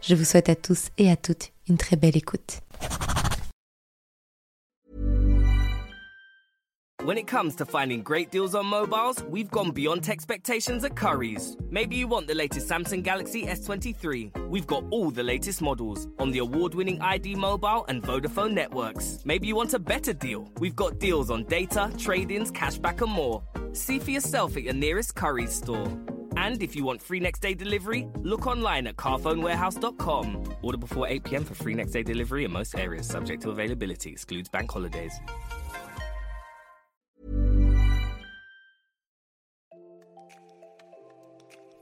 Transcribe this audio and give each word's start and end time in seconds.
Je 0.00 0.14
vous 0.14 0.24
souhaite 0.24 0.48
à 0.48 0.56
tous 0.56 0.88
et 0.98 1.10
à 1.10 1.16
toutes 1.16 1.52
une 1.68 1.76
très 1.76 1.96
belle 1.96 2.16
écoute. 2.16 2.60
When 7.04 7.16
it 7.16 7.26
comes 7.26 7.54
to 7.56 7.64
finding 7.64 8.02
great 8.02 8.30
deals 8.30 8.54
on 8.54 8.66
mobiles, 8.66 9.22
we've 9.30 9.50
gone 9.50 9.70
beyond 9.70 10.06
expectations 10.10 10.84
at 10.84 10.94
Curry's. 10.94 11.56
Maybe 11.70 11.96
you 11.96 12.06
want 12.06 12.26
the 12.26 12.34
latest 12.34 12.68
Samsung 12.68 13.02
Galaxy 13.02 13.46
S23. 13.46 14.48
We've 14.48 14.66
got 14.66 14.84
all 14.90 15.10
the 15.10 15.22
latest 15.22 15.62
models 15.62 16.06
on 16.18 16.32
the 16.32 16.40
award 16.40 16.74
winning 16.74 17.00
ID 17.00 17.34
Mobile 17.36 17.86
and 17.88 18.02
Vodafone 18.02 18.52
networks. 18.52 19.20
Maybe 19.24 19.46
you 19.46 19.56
want 19.56 19.72
a 19.72 19.78
better 19.78 20.12
deal. 20.12 20.50
We've 20.58 20.76
got 20.76 20.98
deals 20.98 21.30
on 21.30 21.44
data, 21.44 21.90
trade 21.96 22.30
ins, 22.30 22.52
cashback, 22.52 23.00
and 23.00 23.10
more. 23.12 23.42
See 23.72 23.98
for 23.98 24.10
yourself 24.10 24.58
at 24.58 24.64
your 24.64 24.74
nearest 24.74 25.14
Curry's 25.14 25.54
store. 25.54 25.88
And 26.46 26.62
if 26.62 26.76
you 26.76 26.84
want 26.84 27.02
free 27.02 27.20
next 27.20 27.40
day 27.40 27.54
delivery, 27.54 28.06
look 28.22 28.46
online 28.46 28.86
at 28.86 28.96
carphonewarehouse.com. 28.96 30.26
Order 30.62 30.78
before 30.78 31.08
8 31.08 31.24
pm 31.24 31.44
for 31.44 31.54
free 31.54 31.74
next 31.74 31.92
day 31.92 32.04
delivery 32.04 32.44
in 32.44 32.52
most 32.52 32.78
areas, 32.78 33.06
subject 33.08 33.42
to 33.42 33.50
availability, 33.50 34.10
excludes 34.10 34.48
bank 34.48 34.70
holidays. 34.70 35.12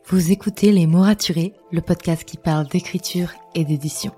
Vous 0.09 0.31
écoutez 0.31 0.71
Les 0.71 0.87
mots 0.87 1.03
raturés, 1.03 1.53
le 1.73 1.81
podcast 1.81 2.25
qui 2.25 2.37
parle 2.37 2.69
d'écriture 2.69 3.31
et 3.57 3.65
d'édition. 3.65 4.13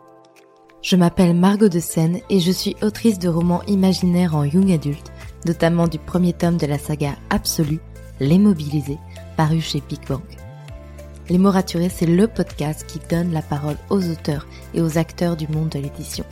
Je 0.83 0.97
m'appelle 0.97 1.35
Margot 1.35 1.71
de 1.71 1.81
Seine 1.81 2.21
et 2.29 2.41
je 2.41 2.53
suis 2.53 2.77
autrice 2.83 3.19
de 3.19 3.29
romans 3.29 3.63
imaginaires 3.65 4.37
en 4.37 4.45
young 4.45 4.71
adulte, 4.71 5.11
notamment 5.47 5.89
du 5.89 5.99
premier 5.99 6.35
tome 6.35 6.59
de 6.59 6.67
la 6.67 6.79
saga 6.79 7.17
Absolue, 7.31 7.81
Les 8.21 8.39
Mobilisés, 8.39 8.99
paru 9.37 9.61
chez 9.63 9.83
Big 9.89 10.07
Bang. 10.07 10.21
Les 11.31 11.37
mots 11.39 11.51
raturés, 11.51 11.91
c'est 11.91 12.07
le 12.07 12.27
podcast 12.27 12.87
qui 12.87 13.01
donne 13.11 13.33
la 13.33 13.43
parole 13.43 13.77
aux 13.91 14.03
auteurs 14.09 14.47
et 14.73 14.81
aux 14.81 14.97
acteurs 14.97 15.37
du 15.37 15.47
monde 15.49 15.69
de 15.69 15.79
l'édition. 15.79 16.25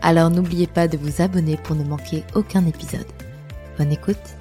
Alors 0.00 0.30
n'oubliez 0.30 0.66
pas 0.66 0.88
de 0.88 0.96
vous 0.96 1.20
abonner 1.20 1.58
pour 1.58 1.76
ne 1.76 1.84
manquer 1.84 2.24
aucun 2.34 2.66
épisode. 2.66 3.06
Bonne 3.76 3.92
écoute 3.92 4.39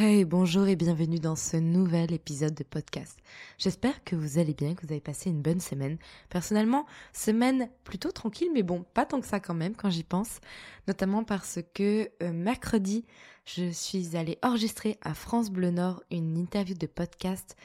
Hey, 0.00 0.24
bonjour 0.24 0.68
et 0.68 0.76
bienvenue 0.76 1.18
dans 1.18 1.34
ce 1.34 1.56
nouvel 1.56 2.12
épisode 2.12 2.54
de 2.54 2.62
podcast. 2.62 3.18
J'espère 3.58 4.04
que 4.04 4.14
vous 4.14 4.38
allez 4.38 4.54
bien, 4.54 4.76
que 4.76 4.86
vous 4.86 4.92
avez 4.92 5.00
passé 5.00 5.28
une 5.28 5.42
bonne 5.42 5.58
semaine. 5.58 5.98
Personnellement, 6.28 6.86
semaine 7.12 7.68
plutôt 7.82 8.12
tranquille, 8.12 8.50
mais 8.54 8.62
bon, 8.62 8.84
pas 8.94 9.06
tant 9.06 9.20
que 9.20 9.26
ça 9.26 9.40
quand 9.40 9.54
même 9.54 9.74
quand 9.74 9.90
j'y 9.90 10.04
pense. 10.04 10.38
Notamment 10.86 11.24
parce 11.24 11.58
que 11.74 12.08
euh, 12.22 12.32
mercredi, 12.32 13.06
je 13.44 13.72
suis 13.72 14.16
allée 14.16 14.38
enregistrer 14.40 14.98
à 15.02 15.14
France 15.14 15.50
Bleu 15.50 15.72
Nord 15.72 16.04
une 16.12 16.38
interview 16.38 16.76
de 16.76 16.86
podcast. 16.86 17.56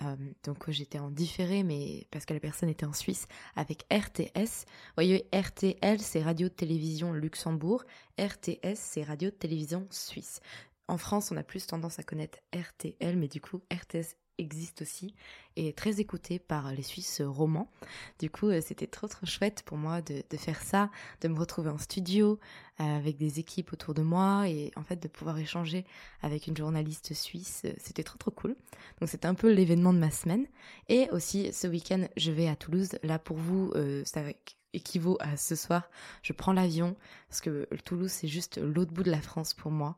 Euh, 0.00 0.16
donc 0.44 0.70
j'étais 0.70 0.98
en 0.98 1.10
différé, 1.10 1.62
mais 1.62 2.06
parce 2.10 2.24
que 2.24 2.32
la 2.32 2.40
personne 2.40 2.70
était 2.70 2.86
en 2.86 2.94
Suisse, 2.94 3.26
avec 3.54 3.84
RTS. 3.92 4.64
Vous 4.64 4.94
voyez, 4.96 5.28
RTL, 5.34 6.00
c'est 6.00 6.22
Radio-Télévision 6.22 7.12
Luxembourg. 7.12 7.84
RTS, 8.18 8.76
c'est 8.76 9.02
Radio-Télévision 9.02 9.86
Suisse. 9.90 10.40
En 10.88 10.98
France, 10.98 11.30
on 11.30 11.36
a 11.36 11.42
plus 11.42 11.66
tendance 11.66 11.98
à 11.98 12.02
connaître 12.02 12.38
RTL, 12.54 13.16
mais 13.16 13.28
du 13.28 13.40
coup, 13.40 13.62
RTS 13.72 14.16
existe 14.38 14.82
aussi 14.82 15.14
et 15.56 15.68
est 15.68 15.76
très 15.76 16.00
écouté 16.00 16.38
par 16.38 16.72
les 16.72 16.82
Suisses 16.82 17.20
romans. 17.22 17.70
Du 18.18 18.30
coup, 18.30 18.48
euh, 18.48 18.60
c'était 18.60 18.86
trop 18.86 19.08
trop 19.08 19.26
chouette 19.26 19.62
pour 19.64 19.76
moi 19.76 20.00
de, 20.02 20.22
faire 20.36 20.62
ça, 20.62 20.90
de 21.20 21.28
me 21.28 21.38
retrouver 21.38 21.70
en 21.70 21.78
studio 21.78 22.38
euh, 22.80 22.96
avec 22.96 23.16
des 23.16 23.38
équipes 23.38 23.72
autour 23.72 23.94
de 23.94 24.02
moi 24.02 24.48
et 24.48 24.72
en 24.76 24.82
fait 24.82 24.96
de 24.96 25.08
pouvoir 25.08 25.38
échanger 25.38 25.84
avec 26.22 26.46
une 26.46 26.56
journaliste 26.56 27.14
suisse. 27.14 27.62
Euh, 27.64 27.72
c'était 27.78 28.04
trop 28.04 28.18
trop 28.18 28.30
cool. 28.30 28.56
Donc 29.00 29.08
c'était 29.08 29.26
un 29.26 29.34
peu 29.34 29.52
l'événement 29.52 29.92
de 29.92 29.98
ma 29.98 30.10
semaine. 30.10 30.46
Et 30.88 31.08
aussi 31.10 31.52
ce 31.52 31.66
week-end, 31.66 32.06
je 32.16 32.32
vais 32.32 32.48
à 32.48 32.56
Toulouse. 32.56 32.98
Là 33.02 33.18
pour 33.18 33.36
vous, 33.36 33.72
ça 34.04 34.22
équivaut 34.72 35.18
à 35.20 35.36
ce 35.36 35.54
soir, 35.54 35.90
je 36.22 36.32
prends 36.32 36.52
l'avion 36.52 36.96
parce 37.28 37.40
que 37.40 37.68
Toulouse 37.84 38.10
c'est 38.10 38.28
juste 38.28 38.58
l'autre 38.58 38.92
bout 38.92 39.02
de 39.02 39.10
la 39.10 39.20
France 39.20 39.52
pour 39.52 39.70
moi 39.70 39.96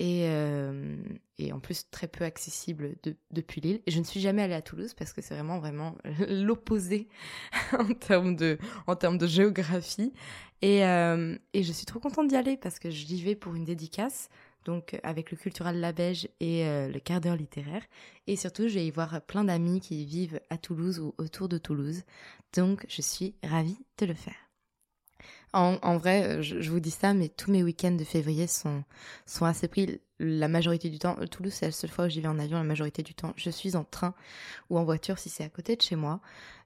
et, 0.00 0.22
euh, 0.24 0.96
et, 1.38 1.52
en 1.52 1.60
plus 1.60 1.90
très 1.90 2.08
peu 2.08 2.24
accessible 2.24 2.94
depuis 3.30 3.60
l'île. 3.60 3.82
Et 3.86 3.90
je 3.90 3.98
ne 3.98 4.04
suis 4.04 4.18
jamais 4.18 4.42
allée 4.42 4.54
à 4.54 4.62
Toulouse 4.62 4.94
parce 4.94 5.12
que 5.12 5.20
c'est 5.20 5.34
vraiment 5.34 5.58
vraiment 5.58 5.94
l'opposé 6.28 7.06
en 7.78 7.92
termes 7.92 8.34
de 8.34 8.58
en 8.86 8.96
termes 8.96 9.18
de 9.18 9.26
géographie. 9.26 10.14
Et, 10.62 10.86
euh, 10.86 11.36
et 11.52 11.62
je 11.62 11.72
suis 11.72 11.84
trop 11.84 12.00
contente 12.00 12.28
d'y 12.28 12.36
aller 12.36 12.56
parce 12.56 12.78
que 12.78 12.88
j'y 12.88 13.22
vais 13.22 13.34
pour 13.34 13.54
une 13.54 13.64
dédicace. 13.64 14.30
Donc 14.64 14.98
avec 15.02 15.30
le 15.30 15.36
Cultural 15.36 15.78
Labège 15.78 16.28
et 16.40 16.66
euh, 16.66 16.88
le 16.88 16.98
quart 16.98 17.20
d'heure 17.20 17.36
littéraire. 17.36 17.82
Et 18.26 18.36
surtout, 18.36 18.68
je 18.68 18.74
vais 18.74 18.86
y 18.86 18.90
voir 18.90 19.20
plein 19.20 19.44
d'amis 19.44 19.80
qui 19.80 20.06
vivent 20.06 20.40
à 20.48 20.56
Toulouse 20.56 20.98
ou 20.98 21.14
autour 21.18 21.50
de 21.50 21.58
Toulouse. 21.58 22.04
Donc 22.54 22.86
je 22.88 23.02
suis 23.02 23.34
ravie 23.42 23.78
de 23.98 24.06
le 24.06 24.14
faire. 24.14 24.49
En, 25.52 25.98
vrai, 25.98 26.38
euh, 26.38 26.42
je, 26.42 26.70
vous 26.70 26.78
dis 26.78 26.92
ça, 26.92 27.12
mais 27.12 27.28
tous 27.28 27.50
mes 27.50 27.64
week-ends 27.64 27.90
de 27.90 28.04
février 28.04 28.46
sont, 28.46 28.84
sont 29.26 29.44
assez 29.44 29.66
pris. 29.66 30.00
La 30.20 30.46
majorité 30.46 30.90
du 30.90 30.98
temps, 31.00 31.16
euh, 31.20 31.26
Toulouse, 31.26 31.52
c'est 31.52 31.66
la 31.66 31.72
seule 31.72 31.90
fois 31.90 32.06
où 32.06 32.08
j'y 32.08 32.20
vais 32.20 32.28
en 32.28 32.38
avion. 32.38 32.58
La 32.58 32.64
majorité 32.64 33.02
du 33.02 33.14
temps, 33.14 33.32
je 33.36 33.50
suis 33.50 33.74
en 33.74 33.82
train 33.82 34.14
ou 34.68 34.78
en 34.78 34.84
voiture 34.84 35.18
si 35.18 35.28
c'est 35.28 35.42
à 35.42 35.48
côté 35.48 35.74
de 35.74 35.82
chez 35.82 35.96
moi. 35.96 36.20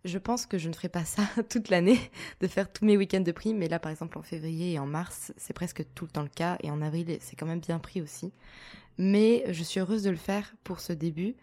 Je 0.04 0.18
pense 0.18 0.44
que 0.44 0.58
je 0.58 0.68
ne 0.68 0.74
ferai 0.74 0.90
pas 0.90 1.06
ça 1.06 1.22
toute 1.48 1.70
l'année, 1.70 1.98
de 2.40 2.46
faire 2.46 2.70
tous 2.70 2.84
mes 2.84 2.98
week-ends 2.98 3.20
de 3.20 3.32
prix. 3.32 3.54
Mais 3.54 3.68
là, 3.68 3.78
par 3.78 3.90
exemple, 3.90 4.18
en 4.18 4.22
février 4.22 4.72
et 4.72 4.78
en 4.78 4.86
mars, 4.86 5.32
c'est 5.38 5.54
presque 5.54 5.82
tout 5.94 6.04
le 6.04 6.10
temps 6.10 6.22
le 6.22 6.28
cas. 6.28 6.58
Et 6.62 6.70
en 6.70 6.82
avril, 6.82 7.16
c'est 7.20 7.36
quand 7.36 7.46
même 7.46 7.60
bien 7.60 7.78
pris 7.78 8.02
aussi. 8.02 8.32
Mais 8.98 9.44
je 9.48 9.62
suis 9.62 9.80
heureuse 9.80 10.02
de 10.02 10.10
le 10.10 10.16
faire 10.16 10.54
pour 10.62 10.80
ce 10.80 10.92
début. 10.92 11.36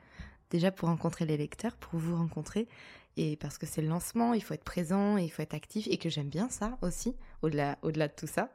Déjà 0.52 0.70
pour 0.70 0.90
rencontrer 0.90 1.26
les 1.26 1.38
lecteurs, 1.38 1.76
pour 1.78 1.98
vous 1.98 2.16
rencontrer 2.16 2.68
et 3.18 3.36
parce 3.36 3.58
que 3.58 3.66
c'est 3.66 3.82
le 3.82 3.88
lancement, 3.88 4.34
il 4.34 4.42
faut 4.42 4.54
être 4.54 4.64
présent, 4.64 5.18
il 5.18 5.30
faut 5.30 5.42
être 5.42 5.54
actif, 5.54 5.88
et 5.90 5.98
que 5.98 6.10
j'aime 6.10 6.30
bien 6.30 6.50
ça 6.50 6.78
aussi, 6.82 7.16
au-delà 7.42 7.78
au 7.82 7.92
-delà 7.92 8.08
de 8.08 8.14
tout 8.16 8.28
ça. 8.28 8.50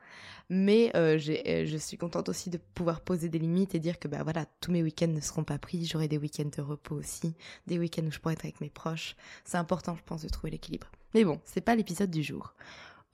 Mais 0.48 0.90
euh, 0.94 1.18
euh, 1.46 1.66
je 1.66 1.76
suis 1.76 1.98
contente 1.98 2.28
aussi 2.28 2.50
de 2.50 2.58
pouvoir 2.74 3.00
poser 3.00 3.28
des 3.28 3.38
limites 3.38 3.74
et 3.74 3.80
dire 3.80 3.98
que 3.98 4.08
bah 4.08 4.22
voilà, 4.22 4.46
tous 4.60 4.70
mes 4.72 4.82
week-ends 4.82 5.08
ne 5.08 5.20
seront 5.20 5.44
pas 5.44 5.58
pris, 5.58 5.84
j'aurai 5.84 6.08
des 6.08 6.18
week-ends 6.18 6.50
de 6.56 6.62
repos 6.62 6.96
aussi, 6.96 7.34
des 7.66 7.78
week-ends 7.78 8.06
où 8.06 8.10
je 8.10 8.18
pourrai 8.18 8.34
être 8.34 8.44
avec 8.44 8.60
mes 8.60 8.70
proches. 8.70 9.16
C'est 9.44 9.58
important, 9.58 9.96
je 9.96 10.02
pense, 10.04 10.22
de 10.22 10.28
trouver 10.28 10.50
l'équilibre. 10.50 10.90
Mais 11.14 11.24
bon, 11.24 11.40
c'est 11.44 11.60
pas 11.60 11.74
l'épisode 11.74 12.10
du 12.10 12.22
jour. 12.22 12.54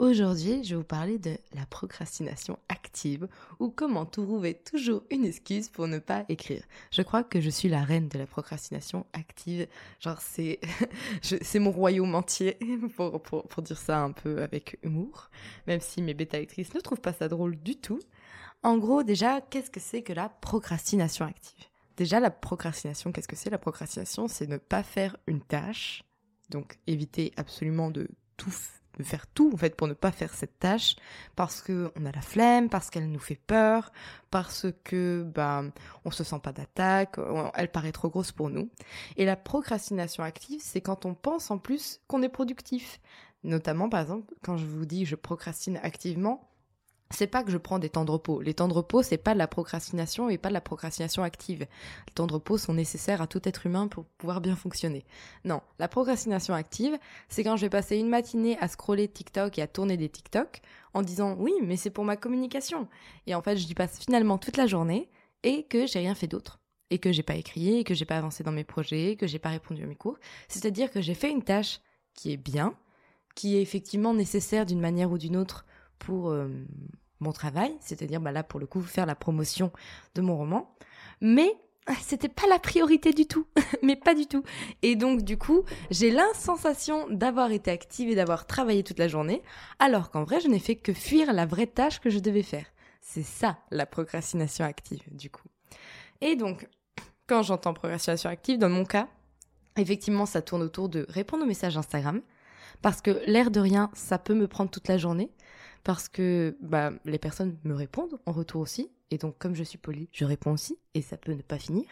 Aujourd'hui, 0.02 0.64
je 0.64 0.70
vais 0.70 0.80
vous 0.80 0.82
parler 0.82 1.16
de 1.16 1.38
la 1.54 1.64
procrastination 1.64 2.58
active 2.68 3.28
ou 3.60 3.68
comment 3.68 4.04
trouver 4.04 4.54
toujours 4.54 5.04
une 5.12 5.24
excuse 5.24 5.68
pour 5.68 5.86
ne 5.86 6.00
pas 6.00 6.24
écrire. 6.28 6.64
Je 6.90 7.02
crois 7.02 7.22
que 7.22 7.40
je 7.40 7.48
suis 7.48 7.68
la 7.68 7.84
reine 7.84 8.08
de 8.08 8.18
la 8.18 8.26
procrastination 8.26 9.06
active. 9.12 9.68
Genre, 10.00 10.20
c'est, 10.20 10.58
c'est 11.22 11.60
mon 11.60 11.70
royaume 11.70 12.16
entier, 12.16 12.58
pour, 12.96 13.22
pour, 13.22 13.62
dire 13.62 13.78
ça 13.78 14.00
un 14.00 14.10
peu 14.10 14.42
avec 14.42 14.76
humour, 14.82 15.30
même 15.68 15.80
si 15.80 16.02
mes 16.02 16.14
bêta-lectrices 16.14 16.74
ne 16.74 16.80
trouvent 16.80 17.00
pas 17.00 17.12
ça 17.12 17.28
drôle 17.28 17.54
du 17.54 17.76
tout. 17.76 18.00
En 18.64 18.78
gros, 18.78 19.04
déjà, 19.04 19.40
qu'est-ce 19.40 19.70
que 19.70 19.78
c'est 19.78 20.02
que 20.02 20.12
la 20.12 20.28
procrastination 20.28 21.26
active? 21.26 21.66
Déjà, 21.96 22.18
la 22.18 22.32
procrastination, 22.32 23.12
qu'est-ce 23.12 23.28
que 23.28 23.36
c'est? 23.36 23.50
La 23.50 23.58
procrastination, 23.58 24.26
c'est 24.26 24.48
ne 24.48 24.56
pas 24.56 24.82
faire 24.82 25.16
une 25.28 25.42
tâche, 25.42 26.02
donc 26.50 26.80
éviter 26.88 27.30
absolument 27.36 27.92
de 27.92 28.08
tout 28.36 28.50
de 28.98 29.02
faire 29.02 29.26
tout 29.26 29.50
en 29.52 29.56
fait 29.56 29.76
pour 29.76 29.88
ne 29.88 29.94
pas 29.94 30.12
faire 30.12 30.34
cette 30.34 30.58
tâche 30.58 30.96
parce 31.36 31.60
que 31.62 31.90
on 31.96 32.06
a 32.06 32.12
la 32.12 32.20
flemme, 32.20 32.68
parce 32.68 32.90
qu'elle 32.90 33.10
nous 33.10 33.18
fait 33.18 33.40
peur, 33.46 33.92
parce 34.30 34.66
que 34.84 35.22
bah 35.34 35.62
on 36.04 36.10
se 36.10 36.24
sent 36.24 36.40
pas 36.42 36.52
d'attaque, 36.52 37.16
elle 37.54 37.70
paraît 37.70 37.92
trop 37.92 38.10
grosse 38.10 38.32
pour 38.32 38.50
nous. 38.50 38.70
Et 39.16 39.24
la 39.24 39.36
procrastination 39.36 40.22
active, 40.22 40.60
c'est 40.62 40.80
quand 40.80 41.06
on 41.06 41.14
pense 41.14 41.50
en 41.50 41.58
plus 41.58 42.00
qu'on 42.06 42.22
est 42.22 42.28
productif. 42.28 43.00
Notamment 43.44 43.88
par 43.88 44.00
exemple, 44.00 44.34
quand 44.42 44.56
je 44.56 44.66
vous 44.66 44.86
dis 44.86 45.04
je 45.04 45.16
procrastine 45.16 45.78
activement, 45.82 46.51
c'est 47.12 47.26
pas 47.26 47.44
que 47.44 47.50
je 47.50 47.58
prends 47.58 47.78
des 47.78 47.88
temps 47.88 48.04
de 48.04 48.10
repos. 48.10 48.40
Les 48.40 48.54
temps 48.54 48.68
de 48.68 48.72
repos, 48.72 49.02
c'est 49.02 49.18
pas 49.18 49.34
de 49.34 49.38
la 49.38 49.46
procrastination 49.46 50.28
et 50.28 50.38
pas 50.38 50.48
de 50.48 50.54
la 50.54 50.60
procrastination 50.60 51.22
active. 51.22 51.60
Les 51.60 52.12
temps 52.14 52.26
de 52.26 52.32
repos 52.32 52.58
sont 52.58 52.74
nécessaires 52.74 53.22
à 53.22 53.26
tout 53.26 53.46
être 53.48 53.66
humain 53.66 53.86
pour 53.88 54.04
pouvoir 54.04 54.40
bien 54.40 54.56
fonctionner. 54.56 55.04
Non, 55.44 55.60
la 55.78 55.88
procrastination 55.88 56.54
active, 56.54 56.98
c'est 57.28 57.44
quand 57.44 57.56
je 57.56 57.62
vais 57.62 57.70
passer 57.70 57.96
une 57.96 58.08
matinée 58.08 58.58
à 58.60 58.68
scroller 58.68 59.08
TikTok 59.08 59.58
et 59.58 59.62
à 59.62 59.66
tourner 59.66 59.96
des 59.96 60.08
TikTok 60.08 60.62
en 60.94 61.02
disant 61.02 61.36
oui, 61.38 61.52
mais 61.62 61.76
c'est 61.76 61.90
pour 61.90 62.04
ma 62.04 62.16
communication. 62.16 62.88
Et 63.26 63.34
en 63.34 63.42
fait, 63.42 63.56
je 63.56 63.68
y 63.68 63.74
passe 63.74 63.98
finalement 63.98 64.38
toute 64.38 64.56
la 64.56 64.66
journée 64.66 65.08
et 65.42 65.64
que 65.64 65.86
j'ai 65.86 66.00
rien 66.00 66.14
fait 66.14 66.28
d'autre. 66.28 66.58
et 66.90 66.98
que 66.98 67.10
j'ai 67.10 67.22
pas 67.22 67.36
écrit, 67.36 67.78
et 67.78 67.84
que 67.84 67.94
j'ai 67.94 68.04
pas 68.04 68.18
avancé 68.18 68.44
dans 68.44 68.52
mes 68.52 68.64
projets, 68.64 69.16
que 69.16 69.26
j'ai 69.26 69.38
pas 69.38 69.48
répondu 69.48 69.82
à 69.82 69.86
mes 69.86 69.96
cours. 69.96 70.18
C'est-à-dire 70.46 70.90
que 70.90 71.00
j'ai 71.00 71.14
fait 71.14 71.30
une 71.30 71.42
tâche 71.42 71.80
qui 72.12 72.32
est 72.32 72.36
bien, 72.36 72.76
qui 73.34 73.56
est 73.56 73.62
effectivement 73.62 74.12
nécessaire 74.12 74.66
d'une 74.66 74.80
manière 74.80 75.10
ou 75.10 75.16
d'une 75.16 75.38
autre 75.38 75.64
pour 75.98 76.28
euh, 76.30 76.48
mon 77.22 77.32
travail, 77.32 77.74
c'est-à-dire 77.80 78.20
bah 78.20 78.32
là 78.32 78.42
pour 78.42 78.60
le 78.60 78.66
coup 78.66 78.82
faire 78.82 79.06
la 79.06 79.14
promotion 79.14 79.72
de 80.14 80.20
mon 80.20 80.36
roman, 80.36 80.74
mais 81.20 81.56
ah, 81.86 81.94
c'était 82.00 82.28
pas 82.28 82.46
la 82.46 82.58
priorité 82.58 83.12
du 83.12 83.26
tout, 83.26 83.46
mais 83.82 83.96
pas 83.96 84.14
du 84.14 84.26
tout. 84.26 84.44
Et 84.82 84.94
donc 84.94 85.22
du 85.22 85.36
coup, 85.36 85.64
j'ai 85.90 86.10
l'insensation 86.10 87.08
d'avoir 87.10 87.50
été 87.50 87.70
active 87.70 88.08
et 88.08 88.14
d'avoir 88.14 88.46
travaillé 88.46 88.84
toute 88.84 88.98
la 88.98 89.08
journée, 89.08 89.42
alors 89.78 90.10
qu'en 90.10 90.24
vrai, 90.24 90.40
je 90.40 90.48
n'ai 90.48 90.60
fait 90.60 90.76
que 90.76 90.92
fuir 90.92 91.32
la 91.32 91.46
vraie 91.46 91.66
tâche 91.66 92.00
que 92.00 92.10
je 92.10 92.18
devais 92.18 92.42
faire. 92.42 92.66
C'est 93.00 93.24
ça 93.24 93.58
la 93.70 93.84
procrastination 93.84 94.64
active, 94.64 95.02
du 95.10 95.28
coup. 95.28 95.48
Et 96.20 96.36
donc, 96.36 96.68
quand 97.26 97.42
j'entends 97.42 97.74
procrastination 97.74 98.30
active, 98.30 98.58
dans 98.58 98.68
mon 98.68 98.84
cas, 98.84 99.08
effectivement, 99.76 100.24
ça 100.24 100.40
tourne 100.40 100.62
autour 100.62 100.88
de 100.88 101.04
répondre 101.08 101.42
aux 101.42 101.48
messages 101.48 101.76
Instagram, 101.76 102.22
parce 102.80 103.00
que 103.00 103.22
l'air 103.26 103.50
de 103.50 103.60
rien, 103.60 103.90
ça 103.92 104.18
peut 104.18 104.34
me 104.34 104.46
prendre 104.46 104.70
toute 104.70 104.88
la 104.88 104.98
journée, 104.98 105.30
parce 105.84 106.08
que 106.08 106.56
bah, 106.60 106.92
les 107.04 107.18
personnes 107.18 107.56
me 107.64 107.74
répondent 107.74 108.18
en 108.26 108.32
retour 108.32 108.60
aussi, 108.60 108.90
et 109.10 109.18
donc 109.18 109.36
comme 109.38 109.54
je 109.54 109.62
suis 109.62 109.78
polie, 109.78 110.08
je 110.12 110.24
réponds 110.24 110.52
aussi, 110.52 110.78
et 110.94 111.02
ça 111.02 111.16
peut 111.16 111.32
ne 111.32 111.42
pas 111.42 111.58
finir, 111.58 111.84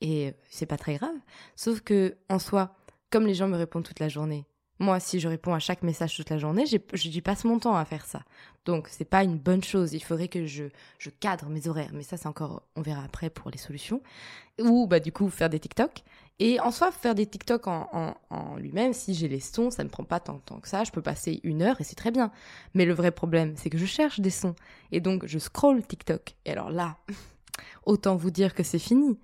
et 0.00 0.34
c'est 0.50 0.66
pas 0.66 0.76
très 0.76 0.96
grave. 0.96 1.14
Sauf 1.56 1.80
que 1.80 2.16
en 2.28 2.38
soi, 2.38 2.76
comme 3.10 3.26
les 3.26 3.34
gens 3.34 3.48
me 3.48 3.56
répondent 3.56 3.84
toute 3.84 4.00
la 4.00 4.08
journée, 4.08 4.46
moi, 4.78 4.98
si 5.00 5.20
je 5.20 5.28
réponds 5.28 5.54
à 5.54 5.58
chaque 5.58 5.82
message 5.82 6.16
toute 6.16 6.30
la 6.30 6.38
journée, 6.38 6.64
j'y 6.66 7.20
passe 7.20 7.44
mon 7.44 7.58
temps 7.58 7.76
à 7.76 7.84
faire 7.84 8.04
ça. 8.04 8.22
Donc, 8.64 8.88
c'est 8.88 9.04
pas 9.04 9.22
une 9.22 9.38
bonne 9.38 9.62
chose. 9.62 9.92
Il 9.92 10.02
faudrait 10.02 10.28
que 10.28 10.46
je, 10.46 10.64
je 10.98 11.10
cadre 11.10 11.46
mes 11.46 11.68
horaires. 11.68 11.90
Mais 11.92 12.02
ça, 12.02 12.16
c'est 12.16 12.26
encore, 12.26 12.62
on 12.76 12.82
verra 12.82 13.02
après 13.04 13.30
pour 13.30 13.50
les 13.50 13.58
solutions. 13.58 14.02
Ou, 14.60 14.86
bah, 14.86 15.00
du 15.00 15.12
coup, 15.12 15.28
faire 15.28 15.50
des 15.50 15.60
TikTok. 15.60 16.02
Et 16.38 16.58
en 16.60 16.70
soi, 16.70 16.90
faire 16.90 17.14
des 17.14 17.26
TikTok 17.26 17.66
en, 17.66 18.16
en, 18.30 18.56
lui-même, 18.56 18.92
si 18.92 19.14
j'ai 19.14 19.28
les 19.28 19.40
sons, 19.40 19.70
ça 19.70 19.84
ne 19.84 19.88
prend 19.88 20.04
pas 20.04 20.20
tant 20.20 20.34
de 20.34 20.40
temps 20.40 20.58
que 20.58 20.68
ça. 20.68 20.84
Je 20.84 20.90
peux 20.90 21.02
passer 21.02 21.40
une 21.44 21.62
heure 21.62 21.80
et 21.80 21.84
c'est 21.84 21.94
très 21.94 22.10
bien. 22.10 22.32
Mais 22.74 22.84
le 22.84 22.94
vrai 22.94 23.10
problème, 23.10 23.54
c'est 23.56 23.70
que 23.70 23.78
je 23.78 23.86
cherche 23.86 24.20
des 24.20 24.30
sons. 24.30 24.54
Et 24.90 25.00
donc, 25.00 25.26
je 25.26 25.38
scroll 25.38 25.84
TikTok. 25.84 26.34
Et 26.44 26.52
alors 26.52 26.70
là, 26.70 26.96
autant 27.84 28.16
vous 28.16 28.30
dire 28.30 28.54
que 28.54 28.62
c'est 28.62 28.78
fini. 28.78 29.18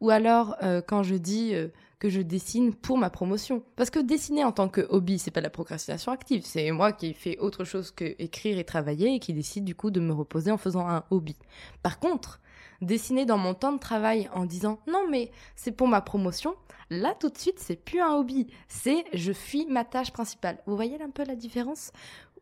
Ou 0.00 0.10
alors, 0.10 0.56
euh, 0.62 0.80
quand 0.80 1.02
je 1.02 1.14
dis 1.14 1.54
euh, 1.54 1.68
que 2.02 2.08
je 2.08 2.20
dessine 2.20 2.74
pour 2.74 2.98
ma 2.98 3.10
promotion. 3.10 3.62
Parce 3.76 3.88
que 3.88 4.00
dessiner 4.00 4.42
en 4.42 4.50
tant 4.50 4.68
que 4.68 4.80
hobby, 4.90 5.20
c'est 5.20 5.30
pas 5.30 5.40
la 5.40 5.50
procrastination 5.50 6.10
active. 6.10 6.42
C'est 6.44 6.72
moi 6.72 6.90
qui 6.90 7.14
fais 7.14 7.38
autre 7.38 7.62
chose 7.62 7.92
que 7.92 8.16
écrire 8.18 8.58
et 8.58 8.64
travailler 8.64 9.14
et 9.14 9.18
qui 9.20 9.32
décide 9.32 9.64
du 9.64 9.76
coup 9.76 9.92
de 9.92 10.00
me 10.00 10.12
reposer 10.12 10.50
en 10.50 10.58
faisant 10.58 10.88
un 10.88 11.04
hobby. 11.10 11.36
Par 11.80 12.00
contre, 12.00 12.40
dessiner 12.80 13.24
dans 13.24 13.38
mon 13.38 13.54
temps 13.54 13.72
de 13.72 13.78
travail 13.78 14.28
en 14.34 14.46
disant 14.46 14.80
non 14.88 15.06
mais 15.08 15.30
c'est 15.54 15.70
pour 15.70 15.86
ma 15.86 16.00
promotion, 16.00 16.56
là 16.90 17.14
tout 17.20 17.28
de 17.28 17.38
suite 17.38 17.60
c'est 17.60 17.76
plus 17.76 18.00
un 18.00 18.16
hobby, 18.16 18.48
c'est 18.66 19.04
je 19.12 19.32
fuis 19.32 19.66
ma 19.66 19.84
tâche 19.84 20.10
principale. 20.10 20.58
Vous 20.66 20.74
voyez 20.74 21.00
un 21.00 21.10
peu 21.10 21.24
la 21.24 21.36
différence? 21.36 21.92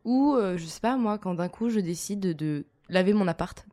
Ou 0.05 0.33
euh, 0.33 0.57
je 0.57 0.65
sais 0.65 0.79
pas 0.79 0.97
moi 0.97 1.19
quand 1.19 1.35
d'un 1.35 1.49
coup 1.49 1.69
je 1.69 1.79
décide 1.79 2.35
de 2.35 2.65
laver 2.89 3.13
mon 3.13 3.27
appart 3.27 3.63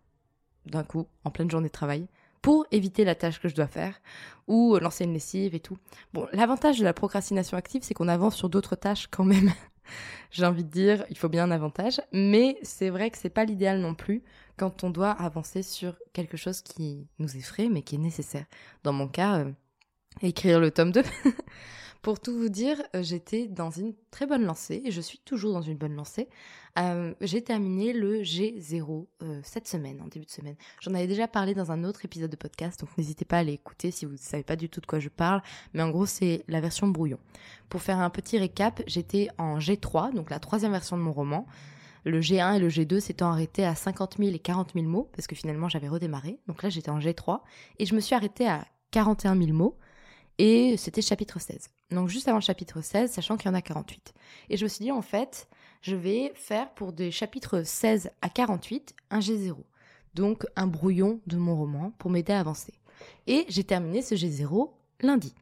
d'un 0.67 0.85
coup 0.85 1.07
en 1.25 1.31
pleine 1.31 1.51
journée 1.51 1.69
de 1.69 1.73
travail 1.73 2.09
pour 2.43 2.67
éviter 2.71 3.05
la 3.05 3.15
tâche 3.15 3.41
que 3.41 3.49
je 3.49 3.55
dois 3.55 3.67
faire 3.67 4.01
ou 4.47 4.79
lancer 4.79 5.05
une 5.05 5.13
lessive 5.13 5.55
et 5.55 5.61
tout. 5.61 5.77
Bon, 6.13 6.27
l'avantage 6.33 6.79
de 6.79 6.85
la 6.85 6.93
procrastination 6.93 7.57
active, 7.57 7.83
c'est 7.83 7.95
qu'on 7.95 8.09
avance 8.09 8.37
sur 8.37 8.49
d'autres 8.49 8.77
tâches 8.77 9.07
quand 9.11 9.25
même. 9.25 9.53
J'ai 10.31 10.45
envie 10.45 10.65
de 10.65 10.71
dire, 10.71 11.05
il 11.11 11.17
faut 11.17 11.29
bien 11.29 11.45
un 11.45 11.51
avantage, 11.51 12.01
mais 12.13 12.59
c'est 12.63 12.91
vrai 12.91 13.11
que 13.11 13.19
c'est 13.19 13.31
pas 13.31 13.45
l'idéal 13.45 13.81
non 13.81 13.95
plus 13.95 14.23
quand 14.57 14.85
on 14.85 14.91
doit 14.91 15.11
avancer 15.11 15.63
sur 15.63 15.95
quelque 16.13 16.37
chose 16.37 16.61
qui 16.63 17.07
nous 17.19 17.37
effraie 17.37 17.69
mais 17.69 17.83
qui 17.83 17.95
est 17.95 17.99
nécessaire. 17.99 18.45
Dans 18.85 18.93
mon 18.93 19.09
cas, 19.09 19.39
euh, 19.39 19.53
écrire 20.23 20.61
le 20.61 20.71
tome 20.71 20.93
2. 20.93 21.03
Pour 22.03 22.21
tout 22.21 22.37
vous 22.37 22.49
dire, 22.49 22.81
euh, 22.95 23.03
j'étais 23.03 23.49
dans 23.49 23.71
une 23.71 23.93
très 24.11 24.27
bonne 24.27 24.45
lancée 24.45 24.83
et 24.85 24.91
je 24.93 25.01
suis 25.01 25.19
toujours 25.19 25.53
dans 25.53 25.63
une 25.63 25.77
bonne 25.77 25.97
lancée. 25.97 26.29
Euh, 26.79 27.13
j'ai 27.21 27.43
terminé 27.43 27.93
le 27.93 28.23
G0 28.23 29.07
euh, 29.23 29.41
cette 29.43 29.67
semaine, 29.67 30.01
en 30.01 30.07
début 30.07 30.27
de 30.27 30.31
semaine. 30.31 30.55
J'en 30.81 30.95
avais 30.95 31.09
déjà 31.09 31.27
parlé 31.27 31.55
dans 31.55 31.73
un 31.73 31.83
autre 31.83 32.05
épisode 32.05 32.31
de 32.31 32.37
podcast, 32.37 32.81
donc 32.81 32.97
n'hésitez 32.97 33.25
pas 33.25 33.39
à 33.39 33.41
aller 33.41 33.55
écouter 33.55 33.91
si 33.91 34.05
vous 34.05 34.13
ne 34.13 34.17
savez 34.19 34.45
pas 34.45 34.55
du 34.55 34.69
tout 34.69 34.81
de 34.81 34.87
quoi 34.87 35.01
je 35.01 35.09
parle. 35.09 35.43
Mais 35.75 35.83
en 35.83 35.91
gros, 35.91 36.07
c'est 36.07 36.45
la 36.47 36.61
version 36.61 36.87
brouillon. 36.87 37.19
Pour 37.69 37.83
faire 37.83 37.99
un 37.99 38.11
petit 38.11 38.39
récap, 38.39 38.81
j'étais 38.87 39.29
en 39.37 39.59
G3, 39.59 40.15
donc 40.15 40.31
la 40.31 40.39
troisième 40.39 40.73
version 40.73 40.97
de 40.97 41.03
mon 41.03 41.13
roman. 41.13 41.47
Le 42.05 42.21
G1 42.21 42.57
et 42.57 42.59
le 42.61 42.69
G2 42.69 43.01
s'étant 43.01 43.33
arrêtés 43.33 43.65
à 43.65 43.75
50 43.75 44.19
000 44.19 44.31
et 44.31 44.39
40 44.39 44.75
000 44.75 44.87
mots, 44.87 45.11
parce 45.17 45.27
que 45.27 45.35
finalement 45.35 45.69
j'avais 45.69 45.89
redémarré. 45.89 46.39
Donc 46.47 46.63
là, 46.63 46.69
j'étais 46.69 46.91
en 46.91 47.01
G3 47.01 47.41
et 47.81 47.87
je 47.87 47.95
me 47.97 48.01
suis 48.01 48.15
arrêtée 48.15 48.49
à 48.49 48.65
41 48.93 49.37
000 49.37 49.53
mots 49.53 49.77
et 50.39 50.77
c'était 50.77 51.03
chapitre 51.03 51.41
16. 51.41 51.69
Donc 51.91 52.09
juste 52.09 52.29
avant 52.29 52.39
le 52.39 52.43
chapitre 52.43 52.81
16, 52.81 53.11
sachant 53.11 53.37
qu'il 53.37 53.51
y 53.51 53.51
en 53.51 53.55
a 53.55 53.63
48. 53.63 54.15
Et 54.51 54.57
je 54.57 54.65
me 54.65 54.69
suis 54.69 54.85
dit, 54.85 54.93
en 54.93 55.03
fait, 55.03 55.49
je 55.83 55.97
vais 55.97 56.33
faire 56.35 56.73
pour 56.75 56.93
des 56.93 57.11
chapitres 57.11 57.63
16 57.63 58.11
à 58.23 58.29
48 58.29 58.95
un 59.11 59.19
G0. 59.19 59.57
Donc 60.15 60.47
un 60.57 60.67
brouillon 60.67 61.21
de 61.27 61.37
mon 61.37 61.57
roman 61.57 61.93
pour 61.99 62.11
m'aider 62.11 62.33
à 62.33 62.41
avancer. 62.41 62.75
Et 63.27 63.47
j'ai 63.49 63.65
terminé 63.65 64.03
ce 64.03 64.15
G0 64.15 64.71
lundi. 65.01 65.35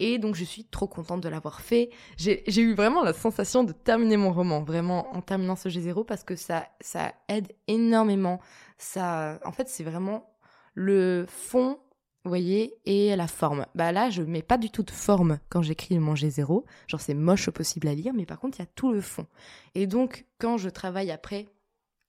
Et 0.00 0.18
donc 0.18 0.34
je 0.34 0.44
suis 0.44 0.64
trop 0.64 0.88
contente 0.88 1.20
de 1.20 1.28
l'avoir 1.28 1.60
fait. 1.60 1.90
J'ai 2.16 2.60
eu 2.60 2.74
vraiment 2.74 3.02
la 3.02 3.12
sensation 3.12 3.62
de 3.62 3.72
terminer 3.72 4.16
mon 4.16 4.32
roman, 4.32 4.62
vraiment 4.62 5.14
en 5.14 5.20
terminant 5.20 5.56
ce 5.56 5.68
G0 5.68 6.04
parce 6.04 6.24
que 6.24 6.34
ça, 6.34 6.68
ça 6.80 7.14
aide 7.28 7.52
énormément. 7.68 8.40
Ça, 8.78 9.38
en 9.44 9.52
fait, 9.52 9.68
c'est 9.68 9.84
vraiment 9.84 10.28
le 10.74 11.24
fond 11.28 11.78
vous 12.24 12.30
voyez, 12.30 12.74
et 12.86 13.14
la 13.16 13.26
forme. 13.26 13.66
Bah 13.74 13.92
là, 13.92 14.08
je 14.08 14.22
mets 14.22 14.42
pas 14.42 14.56
du 14.56 14.70
tout 14.70 14.82
de 14.82 14.90
forme 14.90 15.38
quand 15.50 15.60
j'écris 15.60 15.98
mon 15.98 16.14
G0. 16.14 16.64
Genre, 16.86 17.00
c'est 17.00 17.12
moche 17.12 17.50
possible 17.50 17.86
à 17.86 17.94
lire, 17.94 18.14
mais 18.14 18.24
par 18.24 18.40
contre, 18.40 18.58
il 18.58 18.62
y 18.62 18.64
a 18.64 18.70
tout 18.74 18.92
le 18.92 19.02
fond. 19.02 19.26
Et 19.74 19.86
donc, 19.86 20.24
quand 20.38 20.56
je 20.56 20.70
travaille 20.70 21.10
après 21.10 21.48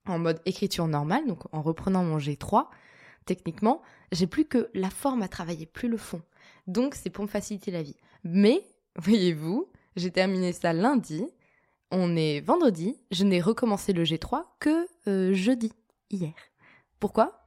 en 0.06 0.18
mode 0.18 0.40
écriture 0.46 0.86
normale, 0.86 1.26
donc 1.26 1.42
en 1.52 1.60
reprenant 1.60 2.02
mon 2.02 2.16
G3, 2.16 2.66
techniquement, 3.26 3.82
j'ai 4.10 4.26
plus 4.26 4.46
que 4.46 4.70
la 4.72 4.88
forme 4.88 5.20
à 5.20 5.28
travailler, 5.28 5.66
plus 5.66 5.88
le 5.88 5.98
fond. 5.98 6.22
Donc, 6.66 6.94
c'est 6.94 7.10
pour 7.10 7.24
me 7.24 7.28
faciliter 7.28 7.70
la 7.70 7.82
vie. 7.82 7.96
Mais, 8.24 8.62
voyez-vous, 8.96 9.68
j'ai 9.96 10.10
terminé 10.10 10.54
ça 10.54 10.72
lundi. 10.72 11.26
On 11.90 12.16
est 12.16 12.40
vendredi. 12.40 12.98
Je 13.10 13.24
n'ai 13.24 13.42
recommencé 13.42 13.92
le 13.92 14.04
G3 14.04 14.44
que 14.60 14.86
euh, 15.08 15.34
jeudi, 15.34 15.72
hier. 16.10 16.32
Pourquoi? 17.00 17.45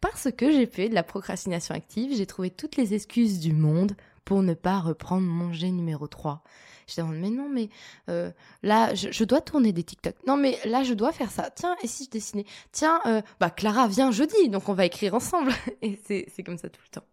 Parce 0.00 0.28
que 0.30 0.50
j'ai 0.52 0.66
fait 0.66 0.88
de 0.88 0.94
la 0.94 1.02
procrastination 1.02 1.74
active, 1.74 2.14
j'ai 2.16 2.26
trouvé 2.26 2.50
toutes 2.50 2.76
les 2.76 2.94
excuses 2.94 3.40
du 3.40 3.52
monde 3.52 3.96
pour 4.24 4.42
ne 4.42 4.54
pas 4.54 4.78
reprendre 4.78 5.26
mon 5.26 5.52
G 5.52 5.70
numéro 5.70 6.06
3. 6.06 6.42
Je 6.86 7.00
demande, 7.00 7.16
mais 7.16 7.30
non, 7.30 7.48
mais 7.48 7.68
euh, 8.08 8.30
là, 8.62 8.94
je, 8.94 9.24
dois 9.24 9.40
tourner 9.40 9.72
des 9.72 9.82
TikTok. 9.82 10.14
Non, 10.26 10.36
mais 10.36 10.58
là, 10.64 10.82
je 10.82 10.94
dois 10.94 11.12
faire 11.12 11.30
ça. 11.30 11.50
Tiens, 11.50 11.76
et 11.82 11.86
si 11.86 12.04
je 12.04 12.10
dessinais? 12.10 12.46
Tiens, 12.72 13.00
euh, 13.06 13.20
bah 13.40 13.50
Clara 13.50 13.88
vient 13.88 14.10
jeudi, 14.10 14.48
donc 14.48 14.68
on 14.68 14.74
va 14.74 14.86
écrire 14.86 15.14
ensemble. 15.14 15.52
et 15.82 15.98
c'est 16.06 16.42
comme 16.42 16.56
ça 16.56 16.70
tout 16.70 16.80
le 16.82 17.00
temps. 17.00 17.06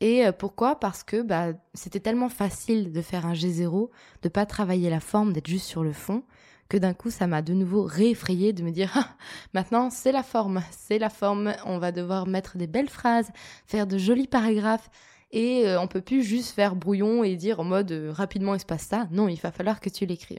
Et 0.00 0.26
euh, 0.26 0.32
pourquoi? 0.32 0.78
Parce 0.78 1.02
que 1.02 1.22
bah, 1.22 1.52
c'était 1.74 2.00
tellement 2.00 2.28
facile 2.28 2.92
de 2.92 3.02
faire 3.02 3.26
un 3.26 3.34
G0, 3.34 3.88
de 4.22 4.28
pas 4.28 4.46
travailler 4.46 4.90
la 4.90 5.00
forme, 5.00 5.32
d'être 5.32 5.48
juste 5.48 5.66
sur 5.66 5.82
le 5.82 5.92
fond, 5.92 6.22
que 6.68 6.76
d'un 6.76 6.94
coup, 6.94 7.10
ça 7.10 7.26
m'a 7.26 7.42
de 7.42 7.54
nouveau 7.54 7.82
réeffrayé 7.82 8.52
de 8.52 8.62
me 8.62 8.70
dire, 8.70 8.92
ah, 8.94 9.16
maintenant, 9.54 9.90
c'est 9.90 10.12
la 10.12 10.22
forme, 10.22 10.62
c'est 10.70 10.98
la 10.98 11.10
forme, 11.10 11.54
on 11.64 11.78
va 11.78 11.92
devoir 11.92 12.26
mettre 12.26 12.58
des 12.58 12.66
belles 12.66 12.90
phrases, 12.90 13.30
faire 13.66 13.86
de 13.86 13.98
jolis 13.98 14.26
paragraphes, 14.26 14.90
et 15.30 15.66
euh, 15.66 15.80
on 15.80 15.86
peut 15.86 16.00
plus 16.00 16.22
juste 16.22 16.54
faire 16.54 16.74
brouillon 16.76 17.22
et 17.24 17.36
dire 17.36 17.60
en 17.60 17.64
mode 17.64 17.92
euh, 17.92 18.12
rapidement 18.12 18.54
il 18.54 18.60
se 18.60 18.66
passe 18.66 18.84
ça. 18.86 19.08
Non, 19.10 19.28
il 19.28 19.38
va 19.38 19.52
falloir 19.52 19.80
que 19.80 19.90
tu 19.90 20.06
l'écrives. 20.06 20.38